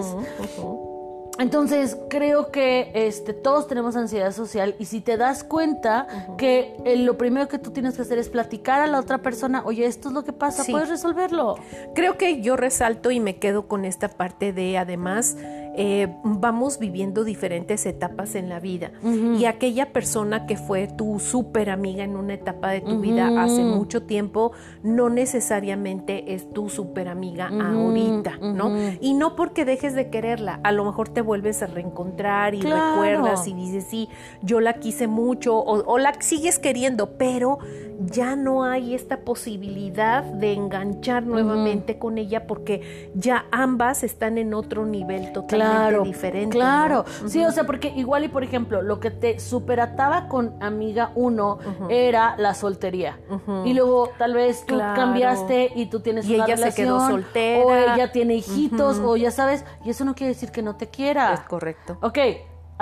Entonces 1.39 1.97
creo 2.09 2.51
que 2.51 2.91
este, 2.93 3.33
todos 3.33 3.67
tenemos 3.67 3.95
ansiedad 3.95 4.31
social 4.31 4.75
y 4.77 4.85
si 4.85 5.01
te 5.01 5.17
das 5.17 5.43
cuenta 5.43 6.05
que 6.37 6.75
eh, 6.85 6.97
lo 6.97 7.17
primero 7.17 7.47
que 7.47 7.57
tú 7.57 7.71
tienes 7.71 7.95
que 7.95 8.03
hacer 8.03 8.19
es 8.19 8.29
platicar 8.29 8.81
a 8.81 8.85
la 8.87 8.99
otra 8.99 9.19
persona, 9.19 9.63
oye, 9.65 9.85
esto 9.85 10.09
es 10.09 10.13
lo 10.13 10.23
que 10.23 10.33
pasa, 10.33 10.63
Sí. 10.63 10.71
puedes 10.71 10.89
resolverlo. 10.89 11.55
Creo 11.95 12.17
que 12.17 12.41
yo 12.41 12.57
resalto 12.57 13.09
y 13.09 13.19
me 13.19 13.37
quedo 13.39 13.67
con 13.67 13.85
esta 13.85 14.07
parte 14.09 14.53
de 14.53 14.77
además 14.77 15.35
eh, 15.75 16.07
vamos 16.23 16.79
viviendo 16.79 17.23
diferentes 17.23 17.85
etapas 17.85 18.35
en 18.35 18.49
la 18.49 18.59
vida 18.59 18.91
y 19.37 19.45
aquella 19.45 19.93
persona 19.93 20.45
que 20.45 20.57
fue 20.57 20.87
tu 20.87 21.19
súper 21.19 21.69
amiga 21.69 22.03
en 22.03 22.15
una 22.17 22.33
etapa 22.33 22.71
de 22.71 22.81
tu 22.81 22.99
vida 22.99 23.31
hace 23.41 23.63
mucho 23.63 24.03
tiempo 24.03 24.51
no 24.83 25.09
necesariamente 25.09 26.33
es 26.33 26.49
tu 26.53 26.69
súper 26.69 27.07
amiga 27.07 27.47
ahorita, 27.47 28.37
¿no? 28.41 28.71
Y 28.99 29.13
no 29.13 29.35
porque 29.35 29.65
dejes 29.65 29.95
de 29.95 30.09
quererla, 30.09 30.59
a 30.63 30.71
lo 30.71 30.85
mejor 30.85 31.09
te 31.09 31.21
vuelves 31.21 31.61
a 31.63 31.67
reencontrar 31.67 32.53
y 32.55 32.59
Claro. 32.59 32.87
recuerdas 32.93 33.47
y 33.47 33.53
dices, 33.53 33.85
sí, 33.89 34.07
yo 34.41 34.59
la 34.59 34.73
quise 34.73 35.07
mucho 35.07 35.55
o, 35.57 35.83
o 35.85 35.97
la 35.97 36.13
sigues 36.21 36.59
queriendo, 36.59 37.17
pero 37.17 37.59
ya 38.05 38.35
no 38.35 38.63
hay 38.63 38.93
esta 38.95 39.19
posibilidad 39.21 40.23
de 40.23 40.53
enganchar 40.53 41.23
nuevamente 41.23 41.99
con 41.99 42.17
ella 42.17 42.47
porque 42.47 43.09
ya 43.13 43.45
ambas 43.51 44.03
están 44.03 44.37
en 44.37 44.53
otro 44.53 44.85
nivel 44.85 45.31
totalmente 45.33 45.55
Claro, 45.55 46.03
diferente. 46.03 46.55
claro. 46.57 47.05
¿no? 47.21 47.29
Sí, 47.29 47.43
o 47.45 47.51
sea, 47.51 47.65
porque 47.65 47.91
igual 47.95 48.23
y 48.23 48.27
por 48.29 48.43
ejemplo, 48.43 48.81
lo 48.81 48.99
que 48.99 49.11
te 49.11 49.39
superataba 49.39 50.27
con 50.27 50.53
amiga 50.61 51.11
1 51.15 51.59
era 51.89 52.35
la 52.37 52.53
soltería. 52.53 53.19
Y 53.65 53.73
luego 53.73 54.09
tal 54.17 54.33
vez 54.33 54.65
tú 54.65 54.75
Claro. 54.75 54.95
cambiaste 55.01 55.71
y 55.75 55.85
tú 55.87 55.99
tienes 55.99 56.25
Y 56.27 56.35
una 56.35 56.45
ella 56.45 56.57
se 56.57 56.61
relación, 56.63 56.87
quedó 56.87 57.07
soltera. 57.07 57.65
o 57.65 57.75
ella 57.75 58.11
tiene 58.11 58.35
hijitos 58.35 58.99
o 58.99 59.15
ya 59.17 59.31
sabes, 59.31 59.63
y 59.85 59.89
eso 59.89 60.05
no 60.05 60.15
quiere 60.15 60.33
decir 60.33 60.51
que 60.51 60.61
no 60.61 60.75
te 60.75 60.87
quiera. 60.87 61.33
Es 61.33 61.41
correcto. 61.41 61.97
Ok, 62.01 62.17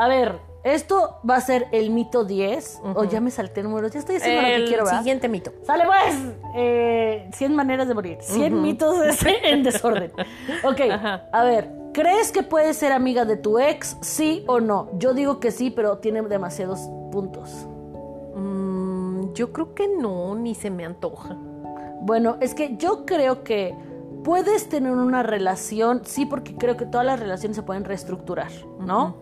a 0.03 0.07
ver, 0.07 0.39
esto 0.63 1.17
va 1.29 1.35
a 1.35 1.41
ser 1.41 1.67
el 1.71 1.89
mito 1.89 2.23
10 2.25 2.81
o 2.95 3.03
ya 3.05 3.21
me 3.21 3.31
salté 3.31 3.63
números, 3.63 3.91
ya 3.91 3.99
estoy 3.99 4.17
haciendo 4.17 4.41
lo 4.41 4.47
El 4.47 4.61
que 4.61 4.67
quiero, 4.67 4.83
¿verdad? 4.85 4.99
siguiente 4.99 5.29
mito. 5.29 5.51
Sale 5.63 5.85
pues, 5.85 6.15
eh, 6.55 7.29
100 7.33 7.55
maneras 7.55 7.87
de 7.87 7.93
morir, 7.93 8.17
100 8.21 8.61
mitos 8.61 8.97
en 9.43 9.63
desorden. 9.63 10.11
Ok, 10.63 10.81
Ajá. 10.91 11.27
a 11.31 11.43
ver, 11.43 11.69
¿crees 11.93 12.31
que 12.31 12.43
puedes 12.43 12.77
ser 12.77 12.91
amiga 12.91 13.25
de 13.25 13.37
tu 13.37 13.59
ex? 13.59 13.97
Sí 14.01 14.43
o 14.47 14.59
no. 14.59 14.89
Yo 14.97 15.13
digo 15.13 15.39
que 15.39 15.51
sí, 15.51 15.69
pero 15.69 15.97
tiene 15.97 16.21
demasiados 16.21 16.79
puntos. 17.11 17.49
Mm, 18.35 19.33
yo 19.33 19.51
creo 19.51 19.73
que 19.73 19.87
no, 19.87 20.35
ni 20.35 20.55
se 20.55 20.69
me 20.69 20.85
antoja. 20.85 21.35
Bueno, 22.01 22.37
es 22.39 22.53
que 22.53 22.77
yo 22.77 23.05
creo 23.05 23.43
que 23.43 23.75
puedes 24.23 24.69
tener 24.69 24.91
una 24.91 25.23
relación, 25.23 26.01
sí, 26.05 26.25
porque 26.25 26.55
creo 26.55 26.77
que 26.77 26.85
todas 26.85 27.05
las 27.05 27.19
relaciones 27.19 27.55
se 27.55 27.63
pueden 27.63 27.85
reestructurar, 27.85 28.51
¿no? 28.79 29.17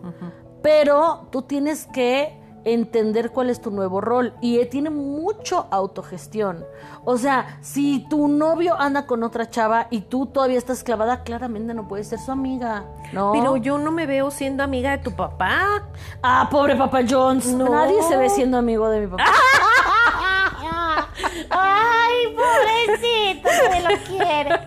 Pero 0.62 1.28
tú 1.30 1.42
tienes 1.42 1.86
que 1.86 2.38
entender 2.64 3.30
cuál 3.30 3.50
es 3.50 3.60
tu 3.60 3.70
nuevo 3.70 4.00
rol 4.00 4.34
y 4.40 4.58
eh, 4.58 4.66
tiene 4.66 4.90
mucho 4.90 5.66
autogestión. 5.70 6.64
O 7.04 7.16
sea, 7.16 7.58
si 7.62 8.06
tu 8.08 8.28
novio 8.28 8.78
anda 8.78 9.06
con 9.06 9.22
otra 9.22 9.48
chava 9.48 9.86
y 9.90 10.02
tú 10.02 10.26
todavía 10.26 10.58
estás 10.58 10.84
clavada, 10.84 11.22
claramente 11.22 11.72
no 11.74 11.88
puedes 11.88 12.08
ser 12.08 12.18
su 12.18 12.30
amiga, 12.30 12.84
¿no? 13.12 13.32
Pero 13.32 13.56
yo 13.56 13.78
no 13.78 13.90
me 13.90 14.06
veo 14.06 14.30
siendo 14.30 14.62
amiga 14.62 14.90
de 14.90 14.98
tu 14.98 15.14
papá. 15.14 15.88
Ah, 16.22 16.48
pobre 16.50 16.76
Papa 16.76 17.00
Jones. 17.08 17.46
No. 17.46 17.68
Nadie 17.70 18.02
se 18.02 18.16
ve 18.16 18.28
siendo 18.28 18.58
amigo 18.58 18.88
de 18.88 19.00
mi 19.00 19.06
papá. 19.06 19.24
Ay, 21.50 22.36
pobrecito, 22.36 23.48
nadie 23.48 23.82
lo 23.82 24.04
quiere. 24.04 24.60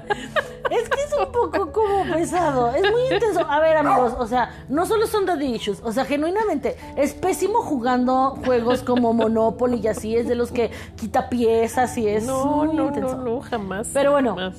Es 0.72 0.90
que 0.90 1.02
es 1.04 1.14
un 1.20 1.32
poco 1.32 1.72
como 1.72 2.06
pesado, 2.14 2.72
es 2.74 2.82
muy 2.90 3.02
intenso. 3.12 3.42
A 3.48 3.60
ver, 3.60 3.78
amigos, 3.78 4.16
o 4.18 4.26
sea, 4.26 4.64
no 4.70 4.86
solo 4.86 5.06
son 5.06 5.26
daddy 5.26 5.56
issues, 5.56 5.82
o 5.84 5.92
sea, 5.92 6.06
genuinamente 6.06 6.78
es 6.96 7.14
pésimo 7.14 7.62
jugando 7.62 8.38
juegos 8.46 8.82
como 8.82 9.14
Monopoly 9.14 9.82
y 9.84 9.88
así, 9.90 10.16
es 10.16 10.28
de 10.28 10.36
los 10.36 10.52
que 10.52 10.72
quita 10.96 11.30
piezas 11.30 11.98
y 11.98 12.08
es 12.08 12.26
No, 12.26 12.46
muy 12.46 12.76
no, 12.76 12.88
intenso. 12.88 13.18
no, 13.18 13.24
no, 13.36 13.42
jamás. 13.42 13.90
Pero 13.94 14.12
bueno. 14.14 14.36
jamás. 14.36 14.56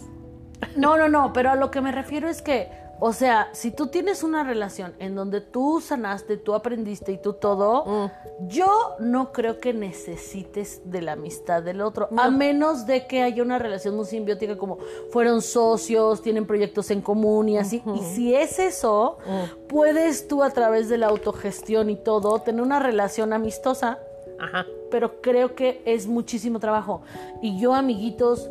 No, 0.77 0.96
no, 0.96 1.09
no, 1.09 1.33
pero 1.33 1.51
a 1.51 1.57
lo 1.57 1.70
que 1.70 1.81
me 1.81 1.90
refiero 1.92 2.29
es 2.29 2.40
que, 2.42 2.70
o 3.04 3.12
sea, 3.12 3.48
si 3.52 3.72
tú 3.72 3.88
tienes 3.88 4.22
una 4.22 4.44
relación 4.44 4.94
en 5.00 5.16
donde 5.16 5.40
tú 5.40 5.80
sanaste, 5.80 6.36
tú 6.36 6.54
aprendiste 6.54 7.10
y 7.10 7.18
tú 7.18 7.32
todo, 7.32 7.84
Mm. 7.84 8.46
yo 8.48 8.68
no 9.00 9.32
creo 9.32 9.58
que 9.58 9.72
necesites 9.74 10.82
de 10.84 11.02
la 11.02 11.12
amistad 11.12 11.62
del 11.64 11.80
otro, 11.80 12.08
a 12.16 12.30
menos 12.30 12.86
de 12.86 13.06
que 13.08 13.22
haya 13.22 13.42
una 13.42 13.58
relación 13.58 13.96
muy 13.96 14.04
simbiótica 14.04 14.56
como 14.56 14.78
fueron 15.10 15.42
socios, 15.42 16.22
tienen 16.22 16.46
proyectos 16.46 16.90
en 16.92 17.00
común 17.00 17.48
y 17.48 17.58
así. 17.58 17.82
Y 17.94 17.98
si 18.02 18.34
es 18.34 18.58
eso, 18.60 19.18
Mm. 19.26 19.66
puedes 19.68 20.28
tú 20.28 20.42
a 20.44 20.50
través 20.50 20.88
de 20.88 20.98
la 20.98 21.08
autogestión 21.08 21.90
y 21.90 21.96
todo 21.96 22.38
tener 22.38 22.62
una 22.62 22.78
relación 22.78 23.32
amistosa 23.32 23.98
Ajá. 24.38 24.64
pero 24.92 25.20
creo 25.20 25.54
que 25.56 25.82
es 25.86 26.06
muchísimo 26.06 26.60
trabajo. 26.60 27.02
Y 27.40 27.58
yo, 27.60 27.74
amiguitos, 27.74 28.48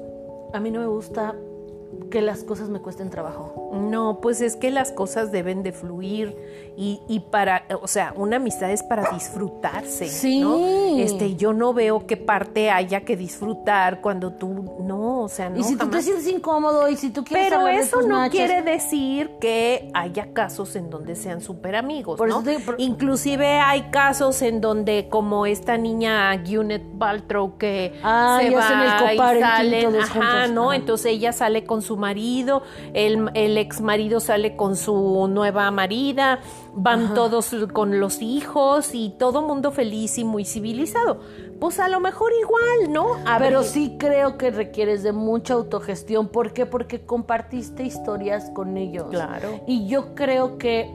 a 0.53 0.59
mí 0.59 0.71
no 0.71 0.79
me 0.81 0.87
gusta 0.87 1.35
que 2.11 2.21
las 2.21 2.43
cosas 2.43 2.69
me 2.69 2.79
cuesten 2.79 3.09
trabajo. 3.09 3.71
No, 3.73 4.19
pues 4.21 4.41
es 4.41 4.55
que 4.55 4.69
las 4.69 4.91
cosas 4.91 5.31
deben 5.31 5.63
de 5.63 5.71
fluir 5.71 6.37
y, 6.81 6.99
y 7.07 7.19
para, 7.19 7.63
o 7.79 7.87
sea, 7.87 8.11
una 8.15 8.37
amistad 8.37 8.71
es 8.71 8.81
para 8.81 9.11
disfrutarse. 9.11 10.07
Sí. 10.07 10.41
¿no? 10.41 10.57
Este, 10.97 11.35
yo 11.35 11.53
no 11.53 11.73
veo 11.73 12.07
qué 12.07 12.17
parte 12.17 12.71
haya 12.71 13.01
que 13.01 13.15
disfrutar 13.15 14.01
cuando 14.01 14.33
tú, 14.33 14.77
no, 14.81 15.21
o 15.21 15.29
sea, 15.29 15.49
no. 15.49 15.59
y 15.59 15.63
si 15.63 15.73
tú 15.73 15.77
te 15.77 15.85
jamás. 15.85 16.05
sientes 16.05 16.27
incómodo 16.27 16.89
y 16.89 16.95
si 16.95 17.11
tú 17.11 17.23
quieres 17.23 17.45
Pero 17.49 17.59
hablar 17.61 17.75
de 17.75 17.81
eso 17.81 17.97
tus 17.99 18.07
no 18.07 18.29
quiere 18.31 18.61
decir 18.63 19.29
que 19.39 19.91
haya 19.93 20.33
casos 20.33 20.75
en 20.75 20.89
donde 20.89 21.15
sean 21.15 21.41
súper 21.41 21.75
amigos, 21.75 22.17
Por 22.17 22.29
¿no? 22.29 22.41
eso 22.41 22.43
te- 22.43 22.59
por- 22.59 22.75
Inclusive 22.81 23.45
hay 23.59 23.83
casos 23.91 24.41
en 24.41 24.59
donde 24.59 25.07
como 25.09 25.45
esta 25.45 25.77
niña 25.77 26.35
Gwyneth 26.37 26.97
Paltrow 26.97 27.57
que 27.59 27.93
Ah, 28.03 28.39
se 28.41 28.49
y 28.49 28.55
hacen 28.55 28.79
el 28.79 28.87
va 29.19 29.35
y 29.35 29.39
salen, 29.41 29.91
todos 29.91 30.03
ajá. 30.09 30.47
¿no? 30.47 30.73
Entonces 30.73 31.11
ella 31.11 31.31
sale 31.31 31.63
con 31.65 31.81
su 31.83 31.95
marido, 31.97 32.63
el, 32.93 33.29
el 33.35 33.57
ex 33.57 33.81
marido 33.81 34.19
sale 34.19 34.55
con 34.55 34.75
su 34.75 35.27
nueva 35.29 35.69
marida, 35.71 36.39
van 36.73 37.13
todos 37.13 37.53
con 37.73 37.99
los 37.99 38.21
hijos 38.21 38.93
y 38.93 39.09
todo 39.17 39.41
mundo 39.41 39.71
feliz 39.71 40.17
y 40.17 40.23
muy 40.23 40.45
civilizado. 40.45 41.19
Pues 41.59 41.79
a 41.79 41.87
lo 41.89 41.99
mejor 41.99 42.31
igual, 42.41 42.91
¿no? 42.91 43.17
Pero 43.37 43.59
Abrir- 43.59 43.63
sí 43.65 43.95
creo 43.99 44.35
que 44.37 44.49
requieres 44.49 45.03
de 45.03 45.11
mucha 45.11 45.53
autogestión. 45.53 46.27
¿Por 46.29 46.53
qué? 46.53 46.65
Porque 46.65 47.05
compartiste 47.05 47.83
historias 47.83 48.49
con 48.55 48.77
ellos. 48.77 49.07
Claro. 49.11 49.59
Y 49.67 49.87
yo 49.87 50.15
creo 50.15 50.57
que 50.57 50.91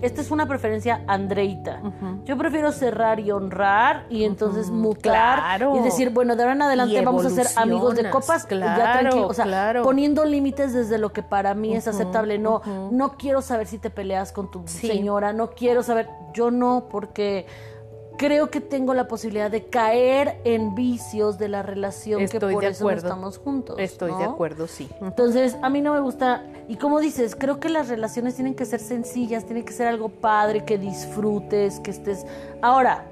esta 0.00 0.22
es 0.22 0.30
una 0.30 0.46
preferencia 0.48 1.04
andreita. 1.06 1.82
Yo 2.24 2.38
prefiero 2.38 2.72
cerrar 2.72 3.20
y 3.20 3.30
honrar 3.30 4.06
y 4.08 4.24
entonces 4.24 4.70
mutar 4.70 5.02
Claro. 5.38 5.76
y 5.76 5.80
decir, 5.80 6.08
bueno, 6.10 6.34
de 6.34 6.44
ahora 6.44 6.54
en 6.54 6.62
adelante 6.62 7.00
vamos 7.02 7.26
a 7.26 7.30
ser 7.30 7.46
amigos 7.56 7.94
de 7.94 8.08
copas. 8.08 8.44
ya 8.44 8.48
Claro, 8.48 9.00
tranquilo. 9.00 9.26
O 9.28 9.34
sea, 9.34 9.44
claro. 9.44 9.82
poniendo 9.82 10.24
límites 10.24 10.72
desde 10.72 10.96
lo 10.96 11.12
que 11.12 11.22
para 11.22 11.52
mí 11.54 11.74
es 11.76 11.86
aceptable. 11.88 12.38
No, 12.38 12.62
no 12.90 13.18
quiero 13.18 13.42
saber 13.42 13.66
si 13.66 13.76
te 13.76 13.90
peleas 13.90 14.32
con 14.32 14.50
tu 14.50 14.62
Sí. 14.64 14.86
Señora, 15.00 15.32
no 15.32 15.50
quiero 15.50 15.82
saber. 15.82 16.08
Yo 16.34 16.50
no, 16.50 16.86
porque 16.90 17.46
creo 18.18 18.50
que 18.50 18.60
tengo 18.60 18.92
la 18.92 19.08
posibilidad 19.08 19.50
de 19.50 19.64
caer 19.66 20.40
en 20.44 20.74
vicios 20.74 21.38
de 21.38 21.48
la 21.48 21.62
relación 21.62 22.20
que 22.28 22.38
por 22.52 22.62
eso 22.64 22.84
no 22.84 22.90
estamos 23.08 23.38
juntos. 23.38 23.76
Estoy 23.78 24.12
de 24.12 24.24
acuerdo, 24.24 24.66
sí. 24.66 24.88
Entonces, 25.00 25.56
a 25.62 25.70
mí 25.70 25.80
no 25.80 25.94
me 25.94 26.00
gusta, 26.00 26.44
y 26.68 26.76
como 26.76 27.00
dices, 27.00 27.34
creo 27.34 27.58
que 27.60 27.70
las 27.70 27.88
relaciones 27.88 28.34
tienen 28.34 28.54
que 28.54 28.66
ser 28.66 28.80
sencillas, 28.80 29.46
tienen 29.46 29.64
que 29.64 29.72
ser 29.72 29.86
algo 29.86 30.10
padre, 30.10 30.64
que 30.66 30.76
disfrutes, 30.76 31.80
que 31.80 31.90
estés... 31.92 32.26
Ahora, 32.60 33.06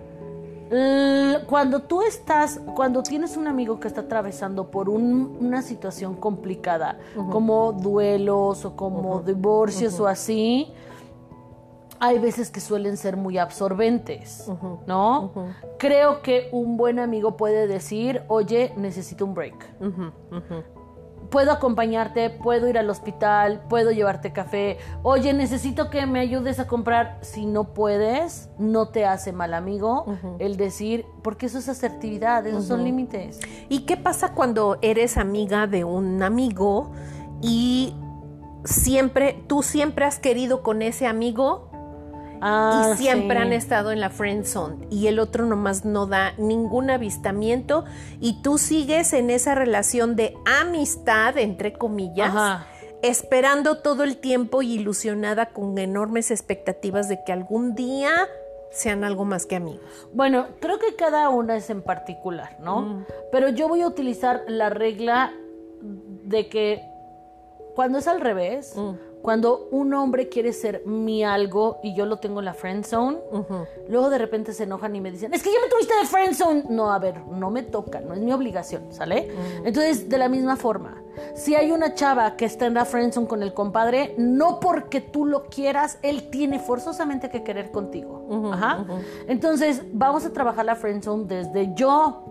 cuando 1.47 1.81
tú 1.81 2.03
estás, 2.03 2.61
cuando 2.77 3.03
tienes 3.03 3.39
un 3.39 3.47
amigo 3.49 3.81
que 3.81 3.89
está 3.89 4.03
atravesando 4.03 4.71
por 4.71 4.91
un- 4.91 5.39
una 5.41 5.63
situación 5.63 6.15
complicada, 6.17 6.99
como 7.31 7.73
duelos 7.73 8.67
o 8.67 8.77
como 8.77 9.21
divorcios 9.23 9.99
o 10.01 10.07
así, 10.07 10.71
hay 12.01 12.19
veces 12.19 12.51
que 12.51 12.61
suelen 12.61 12.97
ser 12.97 13.17
muy 13.17 13.39
absorbentes, 13.39 14.51
¿no? 14.87 15.33
Creo 15.79 16.23
que 16.23 16.49
un 16.53 16.77
buen 16.77 16.99
amigo 16.99 17.37
puede 17.37 17.67
decir, 17.67 18.23
oye, 18.29 18.73
necesito 18.77 19.25
un 19.25 19.35
break. 19.35 19.55
Puedo 21.31 21.53
acompañarte, 21.53 22.31
puedo 22.31 22.69
ir 22.69 22.79
al 22.79 22.89
hospital, 22.89 23.63
puedo 23.69 23.91
llevarte 23.91 24.33
café. 24.33 24.79
Oye, 25.03 25.35
necesito 25.35 25.91
que 25.91 26.07
me 26.07 26.21
ayudes 26.21 26.59
a 26.59 26.67
comprar. 26.67 27.19
Si 27.21 27.45
no 27.45 27.75
puedes, 27.75 28.49
no 28.59 28.89
te 28.89 29.05
hace 29.05 29.33
mal 29.33 29.53
amigo 29.53 30.07
el 30.39 30.57
decir, 30.57 31.05
porque 31.23 31.47
eso 31.47 31.59
es 31.59 31.69
asertividad, 31.69 32.47
esos 32.47 32.65
son 32.65 32.85
límites. 32.85 33.41
¿Y 33.69 33.81
qué 33.81 33.97
pasa 33.97 34.33
cuando 34.35 34.79
eres 34.81 35.19
amiga 35.19 35.67
de 35.67 35.85
un 35.85 36.23
amigo 36.23 36.93
y 37.43 37.95
siempre, 38.65 39.45
tú 39.47 39.63
siempre 39.63 40.05
has 40.05 40.19
querido 40.19 40.63
con 40.63 40.83
ese 40.83 41.07
amigo 41.07 41.68
Ah, 42.41 42.93
y 42.95 42.97
siempre 42.97 43.37
sí. 43.37 43.43
han 43.43 43.53
estado 43.53 43.93
en 43.93 44.01
la 44.01 44.11
friend 44.11 44.45
zone 44.45 44.87
y 44.91 45.07
el 45.07 45.19
otro 45.19 45.47
nomás 45.47 45.85
no 45.85 46.07
da 46.07 46.33
ningún 46.39 46.91
avistamiento 46.91 47.85
y 48.21 48.43
tú 48.43 48.59
sigues 48.59 49.13
en 49.13 49.31
esa 49.31 49.55
relación 49.55 50.17
de 50.17 50.35
amistad, 50.61 51.37
entre 51.39 51.73
comillas, 51.73 52.31
Ajá. 52.31 52.67
esperando 53.03 53.79
todo 53.79 54.05
el 54.05 54.17
tiempo 54.17 54.63
y 54.63 54.75
ilusionada 54.75 55.47
con 55.47 55.79
enormes 55.79 56.31
expectativas 56.31 57.09
de 57.09 57.23
que 57.25 57.33
algún 57.33 57.75
día 57.75 58.11
sean 58.71 59.05
algo 59.05 59.25
más 59.25 59.47
que 59.47 59.57
amigos. 59.57 60.09
Bueno, 60.13 60.49
creo 60.61 60.79
que 60.79 60.95
cada 60.95 61.29
una 61.31 61.57
es 61.57 61.71
en 61.71 61.83
particular, 61.83 62.57
¿no? 62.61 63.05
Pero 63.33 63.49
yo 63.49 63.69
voy 63.69 63.83
a 63.83 63.87
utilizar 63.87 64.43
la 64.47 64.69
regla 64.69 65.33
de 65.81 66.49
que 66.49 66.83
cuando 67.75 67.99
es 67.99 68.09
al 68.09 68.21
revés, 68.21 68.75
cuando 69.29 69.69
un 69.73 69.93
hombre 69.93 70.31
quiere 70.31 70.55
ser 70.55 70.87
mi 70.87 71.23
algo 71.23 71.81
y 71.83 71.95
yo 71.95 72.07
lo 72.07 72.17
tengo 72.17 72.39
en 72.39 72.47
la 72.47 72.55
friend 72.55 72.87
zone, 72.87 73.19
luego 73.87 74.09
de 74.09 74.17
repente 74.17 74.55
se 74.55 74.63
enojan 74.63 74.97
y 74.97 75.03
me 75.03 75.11
dicen, 75.11 75.35
es 75.35 75.43
que 75.43 75.53
ya 75.53 75.61
me 75.61 75.69
tuviste 75.69 75.95
de 76.01 76.07
friend 76.07 76.35
zone. 76.35 76.65
No, 76.71 76.91
a 76.91 76.99
ver, 76.99 77.27
no 77.27 77.51
me 77.51 77.63
toca, 77.63 78.01
no 78.01 78.15
es 78.15 78.21
mi 78.21 78.33
obligación, 78.33 78.91
¿sale? 78.91 79.31
Entonces, 79.67 80.09
de 80.09 80.17
la 80.17 80.31
misma 80.31 80.57
forma, 80.57 81.03
si 81.35 81.55
hay 81.55 81.73
una 81.73 81.93
chava 81.93 82.37
que 82.37 82.47
está 82.47 82.65
en 82.65 82.73
la 82.73 82.87
friend 82.87 83.13
zone 83.13 83.27
con 83.27 83.43
el 83.43 83.53
compadre, 83.53 84.15
no 84.17 84.61
porque 84.61 85.03
tú 85.03 85.27
lo 85.27 85.45
quieras, 85.45 85.99
él 86.01 86.31
tiene 86.31 86.59
forzosamente 86.59 87.29
que 87.29 87.43
querer 87.43 87.71
contigo. 87.71 88.51
Ajá. 88.51 88.87
Entonces, 89.27 89.83
vamos 89.93 90.25
a 90.25 90.33
trabajar 90.33 90.65
la 90.65 90.75
friend 90.75 91.03
zone 91.03 91.25
desde 91.27 91.75
yo 91.75 92.25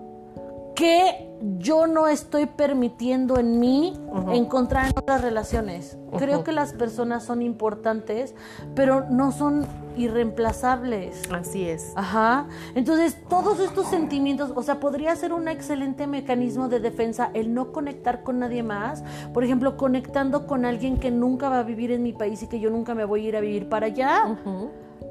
que 0.75 1.26
yo 1.59 1.87
no 1.87 2.07
estoy 2.07 2.45
permitiendo 2.45 3.37
en 3.39 3.59
mí 3.59 3.93
encontrar 4.33 4.87
en 4.87 4.93
otras 4.97 5.21
relaciones. 5.21 5.97
Creo 6.17 6.43
que 6.43 6.51
las 6.51 6.73
personas 6.73 7.23
son 7.23 7.41
importantes, 7.41 8.33
pero 8.75 9.05
no 9.09 9.31
son 9.31 9.65
irreemplazables. 9.97 11.21
Así 11.31 11.67
es. 11.67 11.93
Ajá. 11.95 12.47
Entonces, 12.75 13.17
todos 13.29 13.59
estos 13.59 13.87
sentimientos, 13.87 14.51
o 14.55 14.63
sea, 14.63 14.79
podría 14.79 15.15
ser 15.15 15.33
un 15.33 15.47
excelente 15.47 16.07
mecanismo 16.07 16.69
de 16.69 16.79
defensa 16.79 17.29
el 17.33 17.53
no 17.53 17.71
conectar 17.71 18.23
con 18.23 18.39
nadie 18.39 18.63
más. 18.63 19.03
Por 19.33 19.43
ejemplo, 19.43 19.77
conectando 19.77 20.47
con 20.47 20.65
alguien 20.65 20.97
que 20.97 21.11
nunca 21.11 21.49
va 21.49 21.59
a 21.59 21.63
vivir 21.63 21.91
en 21.91 22.03
mi 22.03 22.13
país 22.13 22.41
y 22.43 22.47
que 22.47 22.59
yo 22.59 22.69
nunca 22.69 22.95
me 22.95 23.05
voy 23.05 23.25
a 23.25 23.29
ir 23.29 23.37
a 23.37 23.41
vivir 23.41 23.69
para 23.69 23.87
allá. 23.87 24.37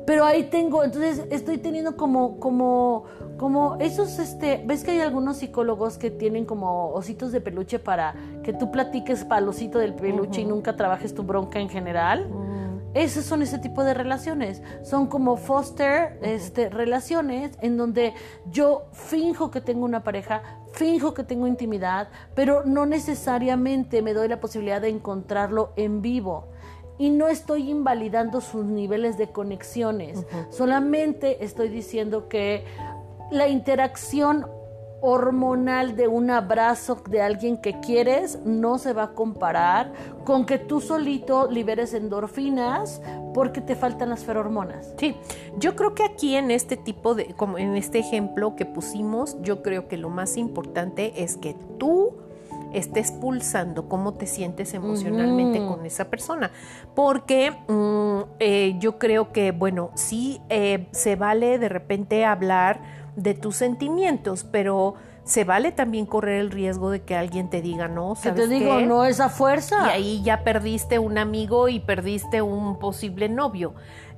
Pero 0.06 0.24
ahí 0.24 0.44
tengo, 0.44 0.84
entonces 0.84 1.24
estoy 1.30 1.58
teniendo 1.58 1.96
como, 1.96 2.38
como, 2.38 3.04
como 3.36 3.76
esos, 3.80 4.18
este, 4.20 4.62
ves 4.64 4.84
que 4.84 4.92
hay 4.92 5.00
algunos 5.00 5.38
psicólogos 5.38 5.98
que 5.98 6.10
tienen 6.10 6.44
como 6.44 6.90
ositos 6.90 7.32
de 7.32 7.40
peluche 7.40 7.80
para 7.80 8.14
que 8.44 8.52
tú 8.52 8.70
platiques 8.70 9.24
para 9.24 9.40
el 9.40 9.48
osito 9.48 9.78
del 9.78 9.94
peluche 9.94 10.42
y 10.42 10.44
nunca 10.44 10.76
trabajes 10.76 11.12
tu 11.12 11.24
bronca 11.24 11.58
en 11.58 11.68
general. 11.68 12.28
Esos 12.96 13.26
son 13.26 13.42
ese 13.42 13.58
tipo 13.58 13.84
de 13.84 13.92
relaciones. 13.92 14.62
Son 14.82 15.06
como 15.06 15.36
foster 15.36 16.18
este, 16.22 16.70
relaciones 16.70 17.58
en 17.60 17.76
donde 17.76 18.14
yo 18.50 18.86
finjo 18.92 19.50
que 19.50 19.60
tengo 19.60 19.84
una 19.84 20.02
pareja, 20.02 20.42
finjo 20.72 21.12
que 21.12 21.22
tengo 21.22 21.46
intimidad, 21.46 22.08
pero 22.34 22.64
no 22.64 22.86
necesariamente 22.86 24.00
me 24.00 24.14
doy 24.14 24.28
la 24.28 24.40
posibilidad 24.40 24.80
de 24.80 24.88
encontrarlo 24.88 25.74
en 25.76 26.00
vivo. 26.00 26.48
Y 26.98 27.10
no 27.10 27.28
estoy 27.28 27.70
invalidando 27.70 28.40
sus 28.40 28.64
niveles 28.64 29.18
de 29.18 29.28
conexiones. 29.28 30.24
Solamente 30.50 31.44
estoy 31.44 31.68
diciendo 31.68 32.28
que 32.28 32.64
la 33.30 33.48
interacción 33.48 34.46
hormonal 35.00 35.94
de 35.94 36.08
un 36.08 36.30
abrazo 36.30 37.02
de 37.08 37.20
alguien 37.20 37.58
que 37.58 37.78
quieres 37.80 38.40
no 38.44 38.78
se 38.78 38.92
va 38.92 39.04
a 39.04 39.12
comparar 39.12 39.92
con 40.24 40.46
que 40.46 40.58
tú 40.58 40.80
solito 40.80 41.48
liberes 41.50 41.94
endorfinas 41.94 43.00
porque 43.34 43.60
te 43.60 43.76
faltan 43.76 44.08
las 44.08 44.24
ferormonas. 44.24 44.94
Sí, 44.98 45.14
yo 45.58 45.76
creo 45.76 45.94
que 45.94 46.04
aquí 46.04 46.34
en 46.34 46.50
este 46.50 46.76
tipo 46.76 47.14
de, 47.14 47.34
como 47.34 47.58
en 47.58 47.76
este 47.76 47.98
ejemplo 47.98 48.56
que 48.56 48.64
pusimos, 48.64 49.40
yo 49.42 49.62
creo 49.62 49.88
que 49.88 49.96
lo 49.96 50.08
más 50.08 50.36
importante 50.36 51.22
es 51.22 51.36
que 51.36 51.54
tú 51.78 52.16
estés 52.78 53.12
pulsando 53.12 53.88
cómo 53.88 54.14
te 54.14 54.26
sientes 54.26 54.74
emocionalmente 54.74 55.64
con 55.66 55.84
esa 55.86 56.06
persona. 56.10 56.50
Porque 56.94 57.52
mm, 57.68 58.20
eh, 58.38 58.76
yo 58.78 58.98
creo 58.98 59.32
que, 59.32 59.52
bueno, 59.52 59.90
sí 59.94 60.40
eh, 60.48 60.86
se 60.92 61.16
vale 61.16 61.58
de 61.58 61.68
repente 61.68 62.24
hablar 62.24 62.80
de 63.16 63.34
tus 63.34 63.56
sentimientos, 63.56 64.44
pero 64.44 64.94
se 65.24 65.42
vale 65.42 65.72
también 65.72 66.06
correr 66.06 66.40
el 66.40 66.50
riesgo 66.52 66.90
de 66.90 67.02
que 67.02 67.16
alguien 67.16 67.50
te 67.50 67.60
diga, 67.60 67.88
no, 67.88 68.14
Que 68.14 68.28
¿sabes 68.28 68.48
te 68.48 68.54
digo, 68.54 68.76
qué? 68.76 68.86
no 68.86 69.04
esa 69.04 69.28
fuerza. 69.28 69.88
Y 69.88 69.90
ahí 69.90 70.22
ya 70.22 70.44
perdiste 70.44 71.00
un 71.00 71.18
amigo 71.18 71.68
y 71.68 71.80
perdiste 71.80 72.42
un 72.42 72.78
posible 72.78 73.28
novio. 73.28 73.74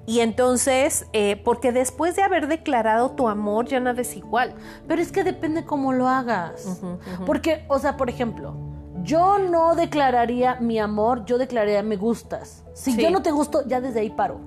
Y 0.09 0.21
entonces, 0.21 1.05
eh, 1.13 1.37
porque 1.45 1.71
después 1.71 2.17
de 2.17 2.23
haber 2.23 2.49
declarado 2.49 3.11
tu 3.11 3.29
amor, 3.29 3.67
ya 3.67 3.79
nada 3.79 4.01
es 4.01 4.17
igual. 4.17 4.55
Pero 4.87 5.03
es 5.03 5.13
que 5.13 5.23
depende 5.23 5.67
cómo 5.67 5.93
lo 5.93 6.09
hagas. 6.09 6.81
Porque, 7.27 7.67
o 7.69 7.79
sea, 7.79 7.99
por 7.99 8.09
ejemplo, 8.09 8.55
yo 9.03 9.39
no 9.39 9.75
declararía 9.75 10.55
mi 10.61 10.79
amor, 10.79 11.27
yo 11.27 11.37
declararía 11.37 11.83
me 11.83 11.97
gustas. 11.97 12.65
Si 12.73 12.93
Sí. 12.93 13.03
yo 13.03 13.11
no 13.11 13.21
te 13.21 13.33
gusto, 13.33 13.67
ya 13.67 13.83
desde 13.83 14.01
ahí 14.01 14.09
paro. 14.09 14.41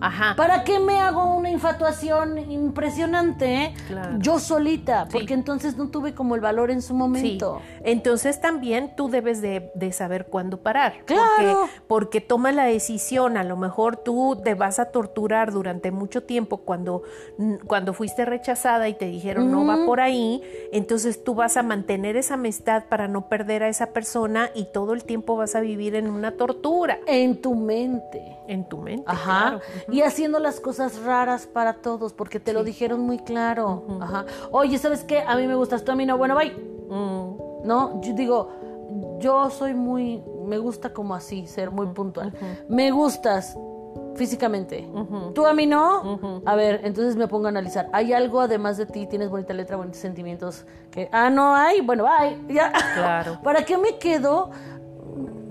Ajá. 0.00 0.34
¿Para 0.36 0.64
qué 0.64 0.78
me 0.78 0.98
hago 1.00 1.34
una 1.34 1.50
infatuación 1.50 2.38
impresionante 2.50 3.74
Claro. 3.88 4.18
yo 4.18 4.38
solita? 4.38 5.04
Sí. 5.06 5.10
Porque 5.12 5.34
entonces 5.34 5.76
no 5.76 5.88
tuve 5.88 6.14
como 6.14 6.34
el 6.34 6.40
valor 6.40 6.70
en 6.70 6.82
su 6.82 6.88
Sí. 6.88 6.92
momento. 6.94 7.60
Entonces 7.82 8.40
también 8.40 8.94
tú 8.96 9.08
debes 9.08 9.40
de, 9.40 9.70
de 9.74 9.92
saber 9.92 10.26
cuándo 10.26 10.58
parar. 10.58 10.94
Claro. 11.04 11.22
Porque, 11.36 11.80
porque 11.86 12.20
toma 12.20 12.52
la 12.52 12.64
decisión. 12.64 13.36
A 13.36 13.44
lo 13.44 13.56
mejor 13.56 13.96
tú 13.96 14.40
te 14.42 14.54
vas 14.54 14.78
a 14.78 14.86
torturar 14.86 15.52
durante 15.52 15.90
mucho 15.90 16.22
tiempo 16.22 16.58
cuando, 16.58 17.02
cuando 17.66 17.92
fuiste 17.92 18.24
rechazada 18.24 18.88
y 18.88 18.94
te 18.94 19.06
dijeron 19.06 19.50
no 19.50 19.66
va 19.66 19.84
por 19.86 20.00
ahí. 20.00 20.42
Entonces 20.72 21.22
tú 21.24 21.34
vas 21.34 21.56
a 21.56 21.62
mantener 21.62 22.16
esa 22.16 22.34
amistad 22.34 22.84
para 22.88 23.08
no 23.08 23.28
perder 23.28 23.62
a 23.62 23.68
esa 23.68 23.86
persona 23.88 24.50
y 24.54 24.64
todo 24.72 24.92
el 24.92 25.04
tiempo 25.04 25.36
vas 25.36 25.54
a 25.54 25.60
vivir 25.60 25.94
en 25.94 26.08
una 26.08 26.32
tortura 26.32 26.98
En 27.06 27.40
tu 27.40 27.54
mente. 27.54 28.36
en 28.48 28.64
tu 28.68 28.78
mente. 28.78 29.02
Ajá. 29.06 29.40
claro. 29.48 29.60
Y 29.90 30.02
haciendo 30.02 30.38
las 30.40 30.60
cosas 30.60 31.00
raras 31.02 31.46
para 31.46 31.74
todos, 31.74 32.12
porque 32.12 32.40
te 32.40 32.52
lo 32.52 32.64
dijeron 32.64 33.00
muy 33.00 33.18
claro. 33.18 33.84
Ajá. 34.00 34.24
Oye, 34.50 34.78
¿sabes 34.78 35.04
qué? 35.04 35.20
A 35.20 35.36
mí 35.36 35.46
me 35.46 35.54
gustas 35.54 35.84
tú, 35.84 35.92
a 35.92 35.94
mí 35.94 36.04
no. 36.06 36.18
Bueno, 36.18 36.34
bye. 36.36 36.50
Mm, 36.88 37.66
No, 37.66 38.00
yo 38.02 38.12
digo, 38.14 38.48
yo 39.20 39.50
soy 39.50 39.74
muy, 39.74 40.22
me 40.44 40.58
gusta 40.58 40.92
como 40.92 41.14
así, 41.14 41.46
ser 41.46 41.70
muy 41.70 41.86
puntual. 41.88 42.32
Me 42.68 42.90
gustas 42.90 43.56
físicamente. 44.14 44.88
Tú 45.34 45.46
a 45.46 45.52
mí 45.52 45.66
no. 45.66 46.40
A 46.46 46.54
ver, 46.56 46.80
entonces 46.84 47.16
me 47.16 47.28
pongo 47.28 47.46
a 47.46 47.48
analizar. 47.50 47.88
¿Hay 47.92 48.12
algo 48.12 48.40
además 48.40 48.76
de 48.78 48.86
ti? 48.86 49.06
¿Tienes 49.06 49.28
bonita 49.30 49.52
letra, 49.52 49.76
bonitos 49.76 50.00
sentimientos? 50.00 50.64
Que, 50.90 51.08
ah, 51.12 51.28
no 51.30 51.54
hay. 51.54 51.80
Bueno, 51.80 52.04
bye. 52.04 52.54
Ya. 52.54 52.72
Claro. 52.94 53.38
¿Para 53.44 53.64
qué 53.64 53.76
me 53.76 53.98
quedo? 53.98 54.50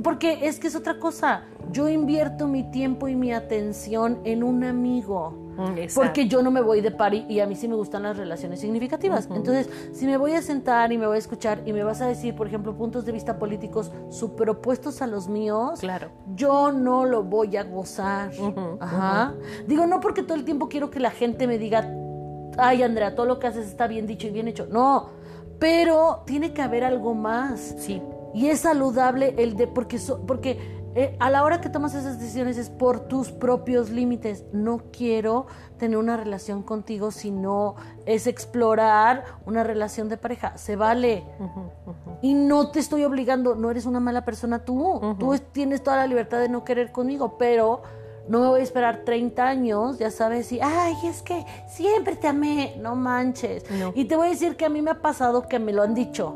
Porque 0.05 0.47
es 0.47 0.59
que 0.59 0.67
es 0.67 0.75
otra 0.75 0.99
cosa. 0.99 1.41
Yo 1.71 1.89
invierto 1.89 2.47
mi 2.47 2.63
tiempo 2.69 3.07
y 3.07 3.15
mi 3.15 3.33
atención 3.33 4.19
en 4.23 4.43
un 4.43 4.63
amigo. 4.63 5.31
mm, 5.57 5.77
exacto. 5.79 6.01
Porque 6.07 6.27
yo 6.27 6.43
no 6.43 6.51
me 6.51 6.61
voy 6.61 6.81
de 6.81 6.91
party 6.91 7.25
y 7.27 7.39
a 7.39 7.47
mí 7.47 7.55
sí 7.55 7.67
me 7.67 7.75
gustan 7.75 8.03
las 8.03 8.15
relaciones 8.15 8.59
significativas. 8.59 9.27
Entonces, 9.33 9.67
si 9.93 10.05
me 10.05 10.17
voy 10.17 10.33
a 10.33 10.41
sentar 10.43 10.91
y 10.91 10.97
me 10.99 11.07
voy 11.07 11.15
a 11.15 11.19
escuchar 11.19 11.63
y 11.65 11.73
me 11.73 11.83
vas 11.83 12.01
a 12.01 12.07
decir, 12.07 12.35
por 12.35 12.45
ejemplo, 12.47 12.77
puntos 12.77 13.03
de 13.05 13.11
vista 13.13 13.39
políticos 13.39 13.91
super 14.11 14.49
opuestos 14.51 15.01
a 15.01 15.07
los 15.07 15.27
míos, 15.27 15.79
Claro. 15.79 16.09
yo 16.35 16.71
no 16.71 17.05
lo 17.05 17.23
voy 17.23 17.57
a 17.57 17.63
gozar. 17.63 18.31
Ajá. 18.79 19.33
Digo, 19.67 19.87
no 19.87 19.99
porque 20.01 20.21
todo 20.23 20.35
el 20.37 20.45
tiempo 20.45 20.69
quiero 20.69 20.91
que 20.91 20.99
la 20.99 21.09
gente 21.11 21.47
me 21.47 21.57
diga, 21.57 21.89
ay, 22.59 22.83
Andrea, 22.83 23.15
todo 23.15 23.25
lo 23.25 23.39
que 23.39 23.47
haces 23.47 23.65
está 23.67 23.87
bien 23.87 24.05
dicho 24.05 24.27
y 24.27 24.29
bien 24.31 24.47
hecho. 24.47 24.67
No, 24.69 25.09
pero 25.57 26.21
tiene 26.27 26.53
que 26.53 26.61
haber 26.61 26.83
algo 26.83 27.15
más. 27.15 27.75
Sí. 27.79 28.01
Y 28.35 28.49
es 28.49 28.59
saludable 28.59 29.33
el 29.37 29.55
de, 29.55 29.65
porque, 29.67 29.97
so- 29.97 30.25
porque 30.27 30.83
eh, 30.97 31.15
a 31.19 31.29
la 31.29 31.43
hora 31.43 31.59
que 31.59 31.69
tomas 31.69 31.93
esas 31.93 32.19
decisiones 32.19 32.57
es 32.57 32.69
por 32.69 33.01
tus 33.01 33.31
propios 33.31 33.89
límites. 33.89 34.45
No 34.53 34.81
quiero 34.91 35.47
tener 35.77 35.97
una 35.97 36.15
relación 36.17 36.61
contigo, 36.63 37.11
sino 37.11 37.75
es 38.05 38.27
explorar 38.27 39.23
una 39.45 39.63
relación 39.63 40.07
de 40.09 40.17
pareja. 40.17 40.57
Se 40.57 40.75
vale. 40.75 41.23
Y 42.21 42.33
no 42.33 42.71
te 42.71 42.79
estoy 42.79 43.03
obligando, 43.03 43.55
no 43.55 43.71
eres 43.71 43.85
una 43.85 43.99
mala 43.99 44.23
persona 44.25 44.59
tú. 44.63 45.15
Tú 45.19 45.33
es- 45.33 45.41
tienes 45.51 45.83
toda 45.83 45.97
la 45.97 46.07
libertad 46.07 46.39
de 46.39 46.47
no 46.49 46.63
querer 46.63 46.91
conmigo, 46.91 47.37
pero 47.37 47.81
no 48.29 48.39
me 48.39 48.47
voy 48.47 48.61
a 48.61 48.63
esperar 48.63 49.03
30 49.05 49.45
años, 49.47 49.99
ya 49.99 50.09
sabes, 50.11 50.51
y, 50.51 50.59
ay, 50.61 50.95
es 51.03 51.21
que 51.21 51.45
siempre 51.67 52.15
te 52.15 52.27
amé. 52.27 52.75
No 52.81 52.95
manches. 52.95 53.69
No. 53.71 53.91
Y 53.95 54.05
te 54.05 54.15
voy 54.15 54.27
a 54.27 54.29
decir 54.31 54.55
que 54.55 54.65
a 54.65 54.69
mí 54.69 54.81
me 54.81 54.91
ha 54.91 55.01
pasado 55.01 55.47
que 55.47 55.59
me 55.59 55.73
lo 55.73 55.83
han 55.83 55.93
dicho. 55.93 56.35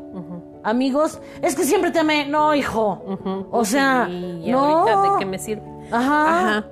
Amigos, 0.62 1.20
es 1.42 1.54
que 1.54 1.64
siempre 1.64 1.90
te 1.90 2.00
amé. 2.00 2.26
No, 2.26 2.54
hijo. 2.54 3.02
Ujú. 3.06 3.46
O 3.50 3.64
sea, 3.64 4.08
¿Y 4.10 4.50
no. 4.50 4.58
ahorita 4.88 5.02
de 5.02 5.08
qué 5.18 5.26
me 5.26 5.38
sirve? 5.38 5.62
Ajá. 5.90 6.38
Ajá. 6.58 6.68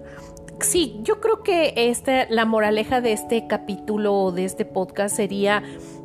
Sí, 0.61 0.99
yo 1.05 1.21
creo 1.21 1.43
que 1.45 1.73
este, 1.77 2.27
la 2.31 2.45
moraleja 2.45 3.01
de 3.01 3.13
este 3.13 3.47
capítulo 3.47 4.13
o 4.15 4.33
de 4.33 4.45
este 4.45 4.65
podcast 4.65 5.15
sería 5.15 5.63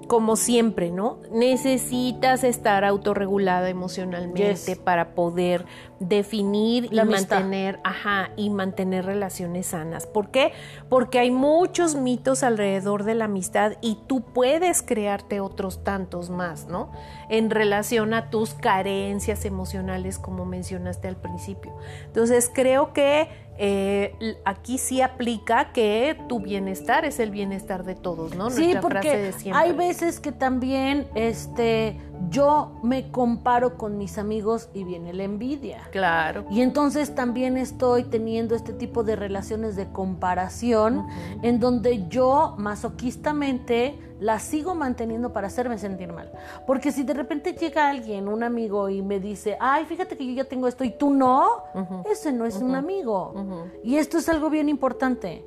como 0.08 0.36
siempre, 0.36 0.92
¿no? 0.92 1.18
Necesitas 1.32 2.44
estar 2.44 2.84
autorregulada 2.84 3.70
emocionalmente 3.70 4.54
Yes. 4.54 4.78
para 4.78 5.16
poder 5.16 5.66
definir 6.08 6.92
La 6.92 6.98
y 6.98 7.00
amistad. 7.00 7.40
mantener, 7.42 7.80
ajá, 7.84 8.32
y 8.36 8.50
mantener 8.50 9.06
relaciones 9.06 9.68
sanas. 9.68 10.06
¿Por 10.06 10.30
qué? 10.32 10.52
Porque 10.90 11.20
hay 11.20 11.32
muchos 11.32 11.96
mitos 11.96 12.44
alrededor 12.44 13.04
de 13.04 13.16
la 13.16 13.26
amistad 13.26 13.74
y 13.82 13.98
tú 14.08 14.22
puedes 14.22 14.82
crearte 14.82 15.40
otros 15.40 15.84
tantos 15.84 16.30
más, 16.30 16.68
¿no? 16.68 16.92
En 17.30 17.50
relación 17.50 18.14
a 18.14 18.30
tus 18.30 18.54
carencias 18.54 19.46
emocionales, 19.46 20.20
como 20.20 20.46
mencionaste 20.46 21.08
al 21.08 21.16
principio. 21.16 21.74
Entonces, 22.06 22.52
creo 22.54 22.94
que 22.94 23.28
eh, 23.58 24.16
aquí 24.46 24.80
sí 24.80 25.02
aplica 25.02 25.72
que 25.74 26.18
tu 26.28 26.40
bienestar 26.40 27.06
es 27.06 27.20
el 27.20 27.30
bienestar 27.30 27.84
de 27.84 27.94
todos, 27.94 28.36
¿no? 28.36 28.50
Sí, 28.50 28.56
frase 28.56 28.74
de 28.74 28.82
porque 28.82 29.32
siempre. 29.34 29.62
hay 29.62 29.74
veces 29.74 30.20
que 30.20 30.32
también 30.32 31.08
este 31.14 32.00
yo 32.30 32.80
me 32.82 33.12
comparo 33.12 33.78
con 33.78 33.98
mis 33.98 34.18
amigos 34.18 34.70
y 34.74 34.84
viene 34.84 35.14
la 35.14 35.24
envidia. 35.24 35.82
Claro. 35.94 36.46
Y 36.50 36.62
entonces 36.62 37.14
también 37.14 37.56
estoy 37.56 38.06
teniendo 38.06 38.56
este 38.56 38.74
tipo 38.74 39.04
de 39.04 39.16
relaciones 39.16 39.76
de 39.76 39.92
comparación 39.92 41.06
en 41.44 41.60
donde 41.60 42.08
yo 42.08 42.56
masoquistamente 42.58 44.00
las 44.20 44.42
sigo 44.42 44.74
manteniendo 44.74 45.34
para 45.34 45.46
hacerme 45.46 45.78
sentir 45.78 46.12
mal. 46.12 46.32
Porque 46.66 46.92
si 46.92 47.04
de 47.04 47.14
repente 47.14 47.54
llega 47.54 47.90
alguien, 47.90 48.28
un 48.28 48.42
amigo, 48.42 48.90
y 48.90 49.04
me 49.04 49.20
dice, 49.20 49.56
ay, 49.60 49.86
fíjate 49.86 50.18
que 50.18 50.26
yo 50.26 50.34
ya 50.34 50.46
tengo 50.46 50.68
esto 50.68 50.84
y 50.84 50.98
tú 50.98 51.12
no, 51.12 51.64
ese 52.12 52.34
no 52.34 52.48
es 52.48 52.56
un 52.56 52.74
amigo. 52.74 53.68
Y 53.84 53.98
esto 53.98 54.18
es 54.18 54.28
algo 54.30 54.50
bien 54.50 54.70
importante. 54.70 55.46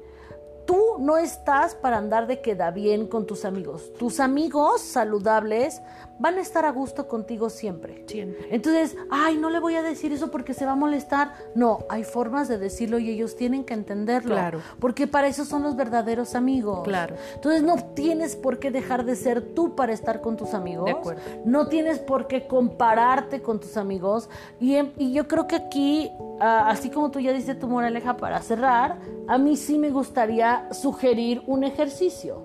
Tú 0.65 0.81
no 1.01 1.17
estás 1.17 1.75
para 1.75 1.99
andar 1.99 2.29
de 2.29 2.41
queda 2.41 2.71
bien 2.71 3.09
con 3.09 3.27
tus 3.27 3.45
amigos. 3.45 3.93
Tus 3.99 4.21
amigos 4.21 4.81
saludables 4.81 5.81
van 6.19 6.39
a 6.39 6.41
estar 6.41 6.65
a 6.65 6.71
gusto 6.71 7.09
contigo 7.09 7.51
siempre. 7.51 8.05
Siempre. 8.07 8.49
Entonces, 8.51 8.97
ay, 9.11 9.37
no 9.37 9.51
le 9.51 9.61
voy 9.61 9.75
a 9.75 9.83
decir 9.83 10.13
eso 10.13 10.31
porque 10.31 10.55
se 10.55 10.65
va 10.65 10.73
a 10.73 10.77
molestar. 10.77 11.33
No, 11.55 11.81
hay 11.89 12.05
formas 12.05 12.49
de 12.49 12.59
decirlo 12.59 12.99
y 12.99 13.11
ellos 13.11 13.37
tienen 13.37 13.65
que 13.65 13.75
entenderlo. 13.75 14.35
Claro. 14.35 14.61
Porque 14.79 15.07
para 15.07 15.29
eso 15.29 15.45
son 15.45 15.63
los 15.63 15.77
verdaderos 15.77 16.35
amigos. 16.35 16.83
Claro. 16.85 17.17
Entonces 17.35 17.63
no 17.63 17.77
tienes 17.95 18.37
por 18.37 18.59
qué 18.59 18.71
dejar 18.71 19.05
de 19.05 19.17
ser 19.17 19.55
tú 19.55 19.75
para 19.75 19.93
estar 19.93 20.21
con 20.21 20.37
tus 20.37 20.55
amigos. 20.55 20.87
De 20.87 20.93
acuerdo. 20.93 21.23
No 21.45 21.69
tienes 21.69 21.99
por 21.99 22.27
qué 22.27 22.47
compararte 22.47 23.43
con 23.43 23.61
tus 23.61 23.77
amigos. 23.77 24.29
Y, 24.61 24.77
em- 24.77 24.93
y 24.97 25.13
yo 25.13 25.29
creo 25.29 25.47
que 25.47 25.57
aquí, 25.57 26.11
ah, 26.41 26.69
así 26.69 26.91
como 26.91 27.11
tú 27.11 27.21
ya 27.21 27.33
dices 27.33 27.59
tu 27.59 27.69
moraleja 27.69 28.17
para 28.17 28.41
cerrar, 28.41 28.99
a 29.29 29.39
mí 29.39 29.57
sí 29.57 29.79
me 29.79 29.91
gustaría 29.91 30.69
sugerir 30.73 31.43
un 31.47 31.65
ejercicio. 31.65 32.43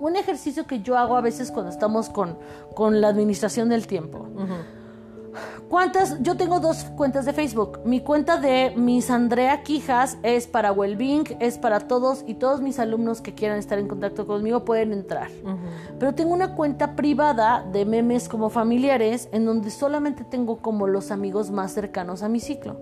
Un 0.00 0.16
ejercicio 0.16 0.66
que 0.66 0.80
yo 0.80 0.98
hago 0.98 1.16
a 1.16 1.20
veces 1.20 1.52
cuando 1.52 1.70
estamos 1.70 2.08
con, 2.08 2.36
con 2.74 3.00
la 3.00 3.08
administración 3.08 3.68
del 3.68 3.86
tiempo. 3.86 4.26
¿Cuántas? 5.68 6.20
Yo 6.22 6.36
tengo 6.36 6.60
dos 6.60 6.84
cuentas 6.96 7.24
de 7.24 7.32
Facebook. 7.32 7.80
Mi 7.84 8.00
cuenta 8.00 8.38
de 8.38 8.72
Miss 8.76 9.10
Andrea 9.10 9.62
Quijas 9.62 10.18
es 10.22 10.46
para 10.46 10.72
Wellbeing, 10.72 11.36
es 11.38 11.58
para 11.58 11.80
todos 11.80 12.24
y 12.26 12.34
todos 12.34 12.60
mis 12.60 12.78
alumnos 12.78 13.20
que 13.20 13.34
quieran 13.34 13.58
estar 13.58 13.78
en 13.78 13.88
contacto 13.88 14.26
conmigo 14.26 14.64
pueden 14.64 14.92
entrar. 14.92 15.28
Pero 15.98 16.14
tengo 16.14 16.32
una 16.32 16.54
cuenta 16.54 16.96
privada 16.96 17.64
de 17.72 17.84
memes 17.84 18.28
como 18.28 18.50
familiares 18.50 19.28
en 19.32 19.44
donde 19.44 19.70
solamente 19.70 20.24
tengo 20.24 20.58
como 20.58 20.86
los 20.86 21.10
amigos 21.10 21.50
más 21.50 21.72
cercanos 21.72 22.22
a 22.22 22.28
mi 22.28 22.40
ciclo. 22.40 22.80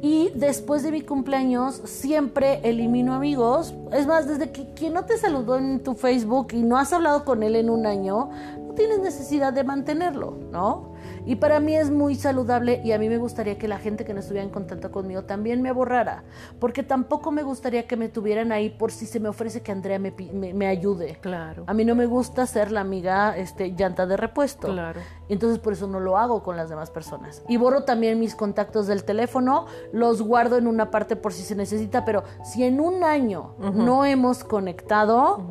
Y 0.00 0.30
después 0.34 0.82
de 0.82 0.92
mi 0.92 1.00
cumpleaños 1.00 1.82
siempre 1.84 2.60
elimino 2.62 3.14
amigos. 3.14 3.74
Es 3.92 4.06
más, 4.06 4.28
desde 4.28 4.50
que 4.52 4.72
quien 4.74 4.92
no 4.92 5.04
te 5.04 5.16
saludó 5.18 5.56
en 5.56 5.82
tu 5.82 5.94
Facebook 5.94 6.48
y 6.52 6.62
no 6.62 6.76
has 6.76 6.92
hablado 6.92 7.24
con 7.24 7.42
él 7.42 7.56
en 7.56 7.70
un 7.70 7.86
año, 7.86 8.30
no 8.66 8.74
tienes 8.74 9.00
necesidad 9.00 9.52
de 9.52 9.64
mantenerlo, 9.64 10.38
¿no? 10.52 10.92
Y 11.28 11.36
para 11.36 11.60
mí 11.60 11.76
es 11.76 11.90
muy 11.90 12.14
saludable 12.14 12.80
y 12.82 12.92
a 12.92 12.98
mí 12.98 13.06
me 13.10 13.18
gustaría 13.18 13.58
que 13.58 13.68
la 13.68 13.78
gente 13.78 14.06
que 14.06 14.14
no 14.14 14.20
estuviera 14.20 14.42
en 14.42 14.50
contacto 14.50 14.90
conmigo 14.90 15.24
también 15.24 15.60
me 15.60 15.72
borrara, 15.72 16.24
porque 16.58 16.82
tampoco 16.82 17.30
me 17.30 17.42
gustaría 17.42 17.86
que 17.86 17.98
me 17.98 18.08
tuvieran 18.08 18.50
ahí 18.50 18.70
por 18.70 18.90
si 18.92 19.04
se 19.04 19.20
me 19.20 19.28
ofrece 19.28 19.60
que 19.60 19.70
Andrea 19.70 19.98
me, 19.98 20.10
me, 20.32 20.54
me 20.54 20.66
ayude. 20.66 21.18
Claro. 21.20 21.64
A 21.66 21.74
mí 21.74 21.84
no 21.84 21.94
me 21.94 22.06
gusta 22.06 22.46
ser 22.46 22.72
la 22.72 22.80
amiga 22.80 23.36
este, 23.36 23.74
llanta 23.76 24.06
de 24.06 24.16
repuesto. 24.16 24.68
Claro. 24.68 25.00
Entonces 25.28 25.58
por 25.58 25.74
eso 25.74 25.86
no 25.86 26.00
lo 26.00 26.16
hago 26.16 26.42
con 26.42 26.56
las 26.56 26.70
demás 26.70 26.90
personas. 26.90 27.42
Y 27.46 27.58
borro 27.58 27.84
también 27.84 28.18
mis 28.18 28.34
contactos 28.34 28.86
del 28.86 29.04
teléfono, 29.04 29.66
los 29.92 30.22
guardo 30.22 30.56
en 30.56 30.66
una 30.66 30.90
parte 30.90 31.14
por 31.14 31.34
si 31.34 31.42
se 31.42 31.54
necesita, 31.54 32.06
pero 32.06 32.24
si 32.42 32.64
en 32.64 32.80
un 32.80 33.04
año 33.04 33.54
no 33.58 34.06
hemos 34.06 34.44
conectado, 34.44 35.44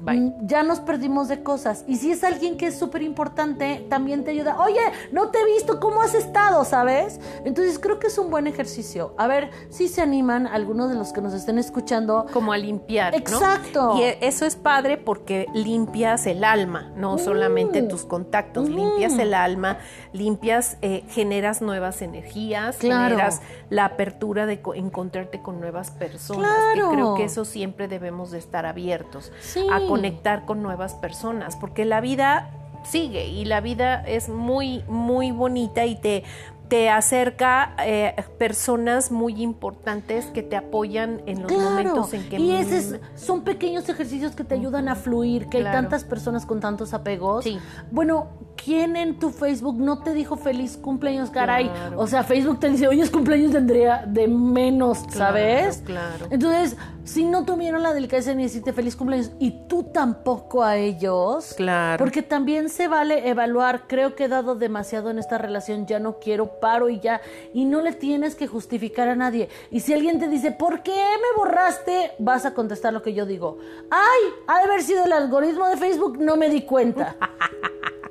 Bye. 0.00 0.20
mm, 0.20 0.46
ya 0.46 0.62
nos 0.62 0.80
perdimos 0.80 1.28
de 1.28 1.42
cosas. 1.42 1.84
Y 1.86 1.96
si 1.96 2.10
es 2.10 2.24
alguien 2.24 2.56
que 2.56 2.66
es 2.66 2.78
súper 2.78 3.02
importante, 3.02 3.86
también 3.88 4.24
te 4.24 4.30
ayuda. 4.32 4.60
Oye, 4.60 4.80
no 5.12 5.28
te 5.30 5.38
he 5.38 5.44
visto, 5.46 5.80
¿cómo 5.80 6.02
has 6.02 6.14
estado? 6.14 6.64
¿Sabes? 6.64 7.20
Entonces 7.44 7.78
creo 7.78 7.98
que 7.98 8.08
es 8.08 8.18
un 8.18 8.30
buen 8.30 8.46
ejercicio. 8.46 9.14
A 9.18 9.26
ver 9.26 9.50
si 9.70 9.88
se 9.88 10.02
animan 10.02 10.46
algunos 10.46 10.90
de 10.90 10.96
los 10.96 11.12
que 11.12 11.20
nos 11.20 11.32
estén 11.32 11.58
escuchando. 11.58 12.26
Como 12.32 12.52
a 12.52 12.58
limpiar, 12.58 13.12
¿no? 13.12 13.18
Exacto. 13.18 13.94
Y 13.96 14.02
e- 14.02 14.18
eso 14.22 14.44
es 14.46 14.56
padre 14.56 14.96
porque 14.96 15.46
limpias 15.54 16.26
el 16.26 16.44
alma, 16.44 16.92
no 16.96 17.18
solamente 17.18 17.82
Mm. 17.82 17.88
tus 17.88 18.04
contactos, 18.04 18.68
Mm. 18.68 18.74
limpias 18.74 19.18
el 19.18 19.32
alma, 19.34 19.78
limpias, 20.12 20.76
eh, 20.82 21.04
generas 21.08 21.62
nuevas 21.62 22.02
energías, 22.02 22.76
Claro. 22.76 23.04
generas 23.16 23.40
la 23.70 23.84
apertura 23.86 24.46
de 24.46 24.60
co- 24.60 24.74
encontrarte 24.74 25.40
con 25.40 25.60
nuevas 25.60 25.90
personas. 25.90 26.50
Claro. 26.74 26.90
Que 26.90 26.94
creo 26.96 27.14
que 27.14 27.24
eso 27.24 27.44
siempre 27.44 27.88
debemos 27.88 28.30
de 28.30 28.38
estar 28.38 28.66
abiertos 28.66 29.32
Sí. 29.40 29.66
a 29.72 29.83
conectar 29.88 30.44
con 30.44 30.62
nuevas 30.62 30.94
personas, 30.94 31.56
porque 31.56 31.84
la 31.84 32.00
vida 32.00 32.50
sigue 32.84 33.26
y 33.28 33.44
la 33.44 33.60
vida 33.60 34.02
es 34.06 34.28
muy, 34.28 34.84
muy 34.88 35.30
bonita 35.32 35.86
y 35.86 35.96
te 35.96 36.24
te 36.68 36.88
acerca 36.88 37.76
eh, 37.84 38.14
personas 38.38 39.10
muy 39.12 39.42
importantes 39.42 40.26
que 40.26 40.42
te 40.42 40.56
apoyan 40.56 41.20
en 41.26 41.42
los 41.42 41.52
Claro. 41.52 41.70
momentos 41.70 42.14
en 42.14 42.28
que 42.28 42.38
y 42.38 42.52
esos 42.52 43.00
son 43.14 43.42
pequeños 43.42 43.88
ejercicios 43.88 44.34
que 44.34 44.44
te 44.44 44.54
ayudan 44.54 44.88
a 44.88 44.94
fluir, 44.94 45.48
que 45.48 45.58
hay 45.58 45.64
tantas 45.64 46.04
personas 46.04 46.46
con 46.46 46.60
tantos 46.60 46.94
apegos. 46.94 47.44
Sí. 47.44 47.58
Bueno, 47.90 48.28
¿quién 48.56 48.96
en 48.96 49.18
tu 49.18 49.30
Facebook 49.30 49.76
no 49.78 49.98
te 50.02 50.14
dijo 50.14 50.36
feliz 50.36 50.76
cumpleaños, 50.76 51.30
caray? 51.30 51.68
Claro. 51.68 52.00
O 52.00 52.06
sea, 52.06 52.22
Facebook 52.24 52.60
te 52.60 52.68
dice, 52.70 52.88
hoy 52.88 53.00
es 53.02 53.10
cumpleaños 53.10 53.52
de 53.52 53.58
Andrea, 53.58 54.04
de 54.06 54.26
menos, 54.28 55.04
¿sabes? 55.10 55.82
claro. 55.84 56.26
Entonces, 56.30 56.76
si 57.04 57.24
no 57.24 57.44
tuvieron 57.44 57.82
la 57.82 57.92
delicadeza 57.92 58.34
de 58.34 58.42
decirte 58.42 58.72
feliz 58.72 58.96
cumpleaños 58.96 59.30
y 59.38 59.66
tú 59.68 59.82
tampoco 59.84 60.64
a 60.64 60.76
ellos, 60.78 61.52
Claro. 61.56 61.98
porque 62.02 62.22
también 62.22 62.70
se 62.70 62.88
vale 62.88 63.28
evaluar, 63.28 63.82
creo 63.86 64.14
que 64.16 64.24
he 64.24 64.28
dado 64.28 64.54
demasiado 64.54 65.10
en 65.10 65.18
esta 65.18 65.36
relación, 65.36 65.86
ya 65.86 65.98
no 65.98 66.18
quiero, 66.18 66.53
paro 66.60 66.88
y 66.88 67.00
ya, 67.00 67.20
y 67.52 67.64
no 67.64 67.80
le 67.80 67.92
tienes 67.92 68.34
que 68.34 68.46
justificar 68.46 69.08
a 69.08 69.14
nadie. 69.14 69.48
Y 69.70 69.80
si 69.80 69.92
alguien 69.92 70.18
te 70.18 70.28
dice, 70.28 70.52
¿por 70.52 70.82
qué 70.82 70.92
me 70.92 71.36
borraste? 71.36 72.12
Vas 72.18 72.46
a 72.46 72.54
contestar 72.54 72.92
lo 72.92 73.02
que 73.02 73.14
yo 73.14 73.26
digo. 73.26 73.58
Ay, 73.90 74.22
ha 74.46 74.58
de 74.58 74.64
haber 74.64 74.82
sido 74.82 75.04
el 75.04 75.12
algoritmo 75.12 75.68
de 75.68 75.76
Facebook, 75.76 76.18
no 76.18 76.36
me 76.36 76.48
di 76.48 76.62
cuenta. 76.62 77.16